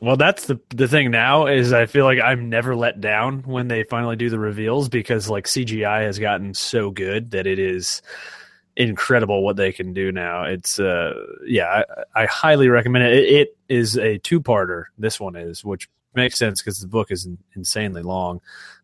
[0.00, 3.68] Well, that's the the thing now is I feel like I'm never let down when
[3.68, 8.00] they finally do the reveals because like CGI has gotten so good that it is
[8.76, 10.44] incredible what they can do now.
[10.44, 11.14] It's uh
[11.44, 11.82] yeah,
[12.14, 13.14] I, I highly recommend it.
[13.14, 13.28] it.
[13.28, 14.84] It is a two parter.
[14.96, 18.40] This one is, which makes sense because the book is insanely long,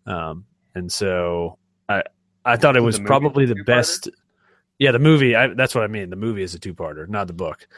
[0.07, 1.59] um, and so
[1.91, 2.03] I
[2.45, 4.09] I thought it was probably the best.
[4.78, 5.36] Yeah, the movie.
[5.36, 6.09] I, that's what I mean.
[6.09, 7.68] The movie is a two-parter, not the book.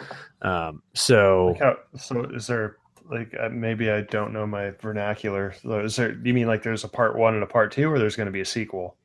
[0.41, 2.77] Um, so, like how, so is there
[3.11, 5.55] like uh, maybe I don't know my vernacular.
[5.65, 6.13] Is there?
[6.23, 8.33] You mean like there's a part one and a part two, or there's going to
[8.33, 8.97] be a sequel?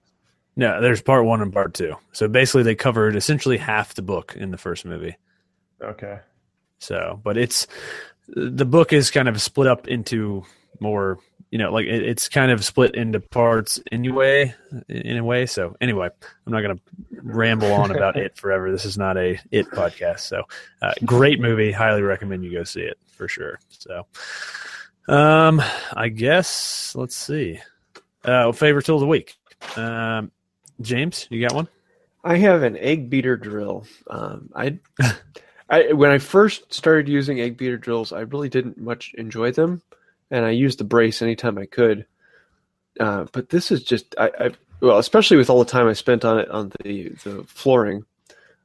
[0.55, 1.95] No, there's part one and part two.
[2.11, 5.15] So basically, they covered essentially half the book in the first movie.
[5.81, 6.19] Okay.
[6.79, 7.67] So, but it's
[8.27, 10.43] the book is kind of split up into
[10.79, 11.17] more
[11.51, 14.53] you know, like it, it's kind of split into parts anyway,
[14.89, 15.45] in a way.
[15.45, 16.09] So anyway,
[16.45, 16.81] I'm not going to
[17.21, 18.71] ramble on about it forever.
[18.71, 20.21] This is not a it podcast.
[20.21, 20.43] So
[20.81, 21.71] uh, great movie.
[21.71, 23.59] Highly recommend you go see it for sure.
[23.69, 24.05] So,
[25.07, 25.61] um,
[25.93, 27.59] I guess let's see.
[28.23, 29.35] Uh, favorite tool of the week.
[29.77, 30.31] Um,
[30.81, 31.67] James, you got one?
[32.23, 33.85] I have an egg beater drill.
[34.09, 34.79] Um, I,
[35.69, 39.81] I when I first started using egg beater drills, I really didn't much enjoy them
[40.32, 42.05] and I used the brace anytime I could.
[42.99, 44.51] Uh, but this is just I, I,
[44.82, 48.03] well, especially with all the time I spent on it on the the flooring.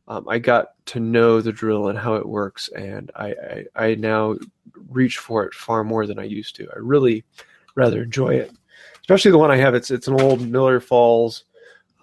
[0.08, 3.94] Um, I got to know the drill and how it works, and I, I, I
[3.94, 4.36] now
[4.88, 6.68] reach for it far more than I used to.
[6.74, 7.24] I really
[7.76, 8.50] rather enjoy it,
[9.00, 9.74] especially the one I have.
[9.74, 11.44] It's it's an old Miller Falls,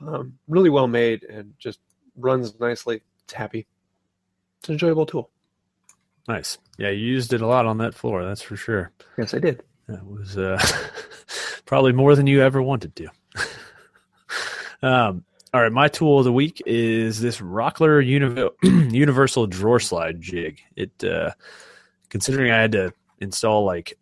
[0.02, 1.80] um, really well made, and just
[2.16, 3.02] runs nicely.
[3.26, 3.68] It's happy.
[4.60, 5.30] It's an enjoyable tool.
[6.30, 6.60] Nice.
[6.78, 8.24] Yeah, you used it a lot on that floor.
[8.24, 8.92] That's for sure.
[9.18, 9.64] Yes, I did.
[9.88, 10.62] That was uh,
[11.66, 13.08] probably more than you ever wanted to.
[14.84, 18.06] um, all right, my tool of the week is this Rockler
[18.94, 20.60] Universal Drawer Slide jig.
[20.76, 21.32] It, uh,
[22.10, 23.98] considering I had to install like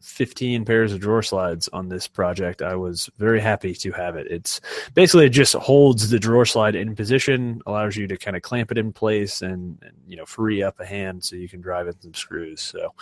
[0.00, 2.62] 15 pairs of drawer slides on this project.
[2.62, 4.26] I was very happy to have it.
[4.30, 4.60] It's
[4.94, 8.70] basically it just holds the drawer slide in position, allows you to kind of clamp
[8.70, 11.86] it in place and, and you know free up a hand so you can drive
[11.86, 12.60] in some screws.
[12.60, 12.94] So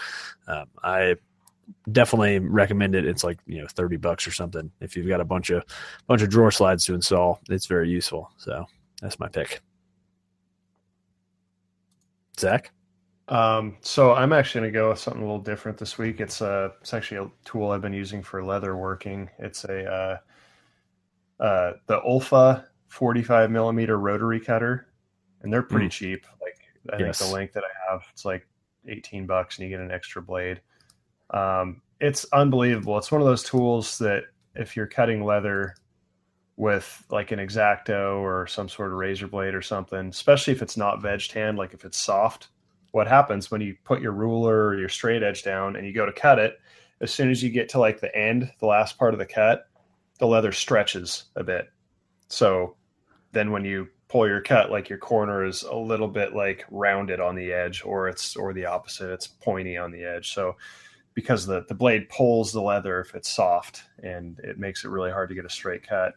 [0.49, 1.17] um, I
[1.93, 3.05] definitely recommend it.
[3.05, 5.65] It's like you know 30 bucks or something if you've got a bunch of
[6.07, 7.41] bunch of drawer slides to install.
[7.49, 8.31] It's very useful.
[8.39, 8.67] So
[9.01, 9.61] that's my pick.
[12.39, 12.73] Zach.
[13.29, 16.21] Um, so I'm actually going to go with something a little different this week.
[16.21, 19.29] It's a, uh, it's actually a tool I've been using for leather working.
[19.39, 19.85] It's a,
[21.41, 24.89] uh, uh, the Olfa 45 millimeter rotary cutter,
[25.43, 25.93] and they're pretty mm.
[25.93, 26.27] cheap.
[26.41, 26.59] Like
[26.93, 27.19] I yes.
[27.19, 28.49] think the length that I have, it's like
[28.87, 30.61] 18 bucks and you get an extra blade.
[31.31, 32.97] Um, it's unbelievable.
[32.97, 34.25] It's one of those tools that
[34.55, 35.75] if you're cutting leather,
[36.59, 40.77] with like an exacto or some sort of razor blade or something, especially if it's
[40.77, 42.49] not veg tanned, like if it's soft.
[42.93, 46.07] What happens when you put your ruler or your straight edge down and you go
[46.07, 46.59] to cut it,
[47.01, 49.69] as soon as you get to like the end, the last part of the cut,
[50.19, 51.69] the leather stretches a bit.
[52.29, 52.77] So
[53.33, 57.21] then when you pull your cut, like your corner is a little bit like rounded
[57.21, 60.33] on the edge, or it's or the opposite, it's pointy on the edge.
[60.33, 60.57] So
[61.15, 65.11] because the, the blade pulls the leather if it's soft and it makes it really
[65.11, 66.15] hard to get a straight cut.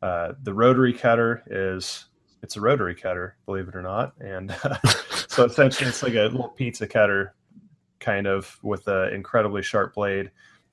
[0.00, 2.04] Uh, the rotary cutter is
[2.42, 4.76] it's a rotary cutter, believe it or not, and uh,
[5.28, 7.34] so essentially it's like a little pizza cutter,
[8.00, 10.30] kind of with an incredibly sharp blade.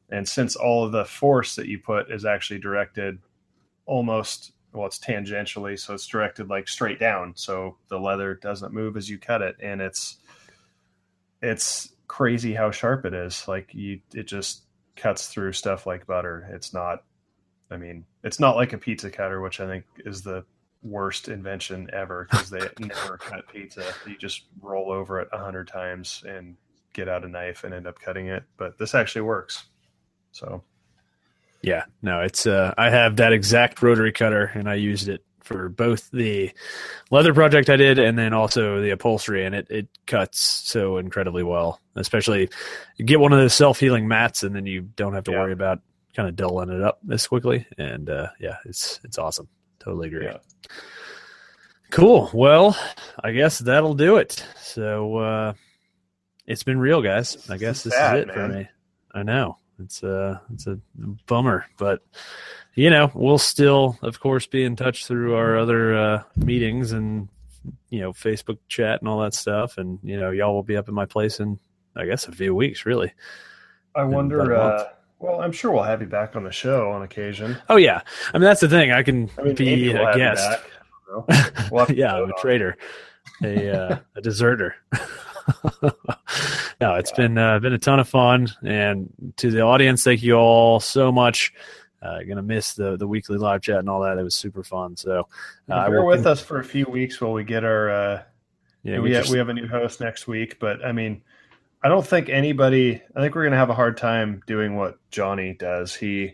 [0.09, 3.19] And since all of the force that you put is actually directed
[3.85, 8.97] almost well, it's tangentially, so it's directed like straight down, so the leather doesn't move
[8.97, 10.17] as you cut it, and it's
[11.41, 13.47] it's crazy how sharp it is.
[13.47, 14.63] Like you, it just
[14.95, 16.49] cuts through stuff like butter.
[16.51, 17.03] It's not.
[17.71, 20.43] I mean, it's not like a pizza cutter, which I think is the
[20.85, 23.83] worst invention ever because they never cut pizza.
[24.07, 26.55] You just roll over it a hundred times and
[26.93, 28.43] get out a knife and end up cutting it.
[28.57, 29.65] But this actually works.
[30.31, 30.63] So,
[31.61, 35.69] yeah, no, it's uh, I have that exact rotary cutter and I used it for
[35.69, 36.51] both the
[37.11, 41.43] leather project I did and then also the upholstery, and it, it cuts so incredibly
[41.43, 41.79] well.
[41.95, 42.49] Especially
[42.97, 45.39] get one of those self healing mats, and then you don't have to yeah.
[45.39, 45.79] worry about
[46.15, 47.65] kind of dulling it up this quickly.
[47.77, 49.47] And uh, yeah, it's it's awesome.
[49.85, 50.25] Totally agree.
[50.25, 50.37] Yeah.
[51.91, 52.29] Cool.
[52.33, 52.77] Well,
[53.23, 54.43] I guess that'll do it.
[54.57, 55.53] So uh,
[56.45, 57.49] it's been real, guys.
[57.49, 58.35] I guess this sad, is it man.
[58.35, 58.67] for me.
[59.13, 60.79] I know it's a uh, it's a
[61.27, 62.01] bummer, but
[62.73, 67.29] you know, we'll still, of course, be in touch through our other uh, meetings and
[67.89, 69.77] you know Facebook chat and all that stuff.
[69.77, 71.59] And you know, y'all will be up in my place in,
[71.95, 73.13] I guess, a few weeks, really.
[73.95, 74.55] I wonder.
[74.55, 74.89] Uh,
[75.25, 77.57] well, I'm sure we'll have you back on the show on occasion.
[77.69, 78.01] Oh yeah,
[78.33, 78.91] I mean that's the thing.
[78.91, 80.61] I can I mean, be a guest.
[81.71, 82.77] We'll yeah, I'm a traitor,
[83.43, 84.75] a uh, a deserter.
[86.81, 90.35] no, it's been uh, been a ton of fun, and to the audience, thank you
[90.35, 91.53] all so much.
[92.01, 94.17] Uh, gonna miss the the weekly live chat and all that.
[94.17, 94.95] It was super fun.
[94.95, 95.27] So
[95.69, 97.89] uh, bear with us for a few weeks while we get our.
[97.89, 98.23] Uh,
[98.83, 101.23] yeah, we have, we have a new host next week, but I mean,
[101.85, 102.99] I don't think anybody.
[103.15, 105.93] I think we're gonna have a hard time doing what Johnny does.
[105.93, 106.33] He,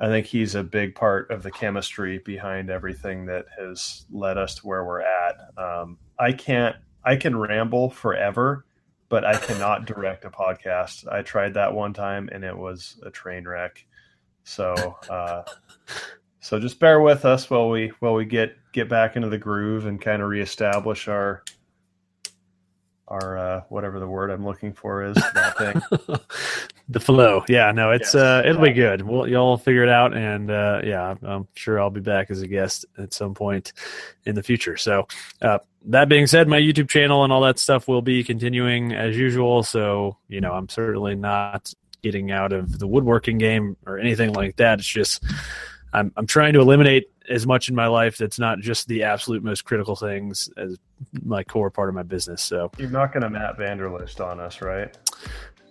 [0.00, 4.54] I think he's a big part of the chemistry behind everything that has led us
[4.54, 5.36] to where we're at.
[5.58, 6.74] Um, I can't.
[7.04, 8.64] I can ramble forever,
[9.10, 11.06] but I cannot direct a podcast.
[11.06, 13.84] I tried that one time and it was a train wreck.
[14.44, 14.74] So,
[15.10, 15.42] uh,
[16.40, 19.84] so just bear with us while we while we get get back into the groove
[19.84, 21.42] and kind of reestablish our
[23.08, 26.16] our uh, whatever the word I'm looking for is that thing.
[26.88, 28.16] the flow, yeah, no, it's yes.
[28.16, 29.02] uh, it'll be good.
[29.02, 32.48] We'll y'all figure it out, and uh, yeah, I'm sure I'll be back as a
[32.48, 33.72] guest at some point
[34.24, 34.76] in the future.
[34.76, 35.06] So,
[35.40, 39.16] uh, that being said, my YouTube channel and all that stuff will be continuing as
[39.16, 39.62] usual.
[39.62, 44.56] So, you know, I'm certainly not getting out of the woodworking game or anything like
[44.56, 44.80] that.
[44.80, 45.24] It's just
[45.92, 49.42] I'm I'm trying to eliminate as much in my life that's not just the absolute
[49.42, 50.78] most critical things as
[51.24, 52.42] my core part of my business.
[52.42, 54.96] So you're not going to Matt Vanderlist on us, right?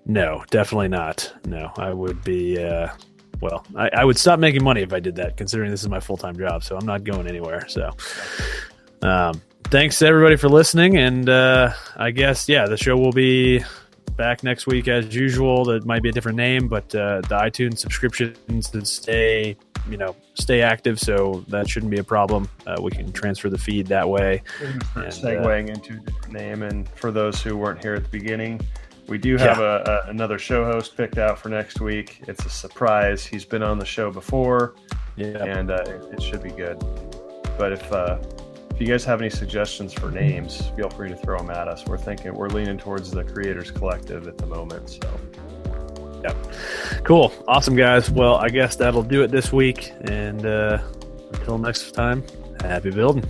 [0.05, 1.33] No, definitely not.
[1.45, 2.63] No, I would be.
[2.63, 2.89] Uh,
[3.41, 5.99] well, I, I would stop making money if I did that, considering this is my
[5.99, 6.63] full time job.
[6.63, 7.67] So I'm not going anywhere.
[7.67, 7.91] So,
[9.01, 13.63] um, thanks to everybody for listening, and uh, I guess yeah, the show will be
[14.15, 15.65] back next week as usual.
[15.65, 19.57] That might be a different name, but uh, the iTunes subscriptions that stay,
[19.89, 22.49] you know, stay active, so that shouldn't be a problem.
[22.65, 24.41] Uh, we can transfer the feed that way.
[24.61, 28.09] And, segueing uh, into a different name, and for those who weren't here at the
[28.09, 28.61] beginning,
[29.07, 29.83] we do have yeah.
[29.85, 32.21] a, a, another show host picked out for next week.
[32.27, 33.25] It's a surprise.
[33.25, 34.75] He's been on the show before,
[35.15, 35.43] yeah.
[35.43, 36.79] and uh, it, it, should be good.
[37.57, 38.17] But if uh,
[38.71, 41.85] if you guys have any suggestions for names, feel free to throw them at us.
[41.85, 44.89] We're thinking we're leaning towards the Creators Collective at the moment.
[44.89, 45.19] So,
[46.25, 48.09] yeah, cool, awesome guys.
[48.09, 50.79] Well, I guess that'll do it this week, and uh,
[51.33, 52.23] until next time,
[52.61, 53.23] happy building.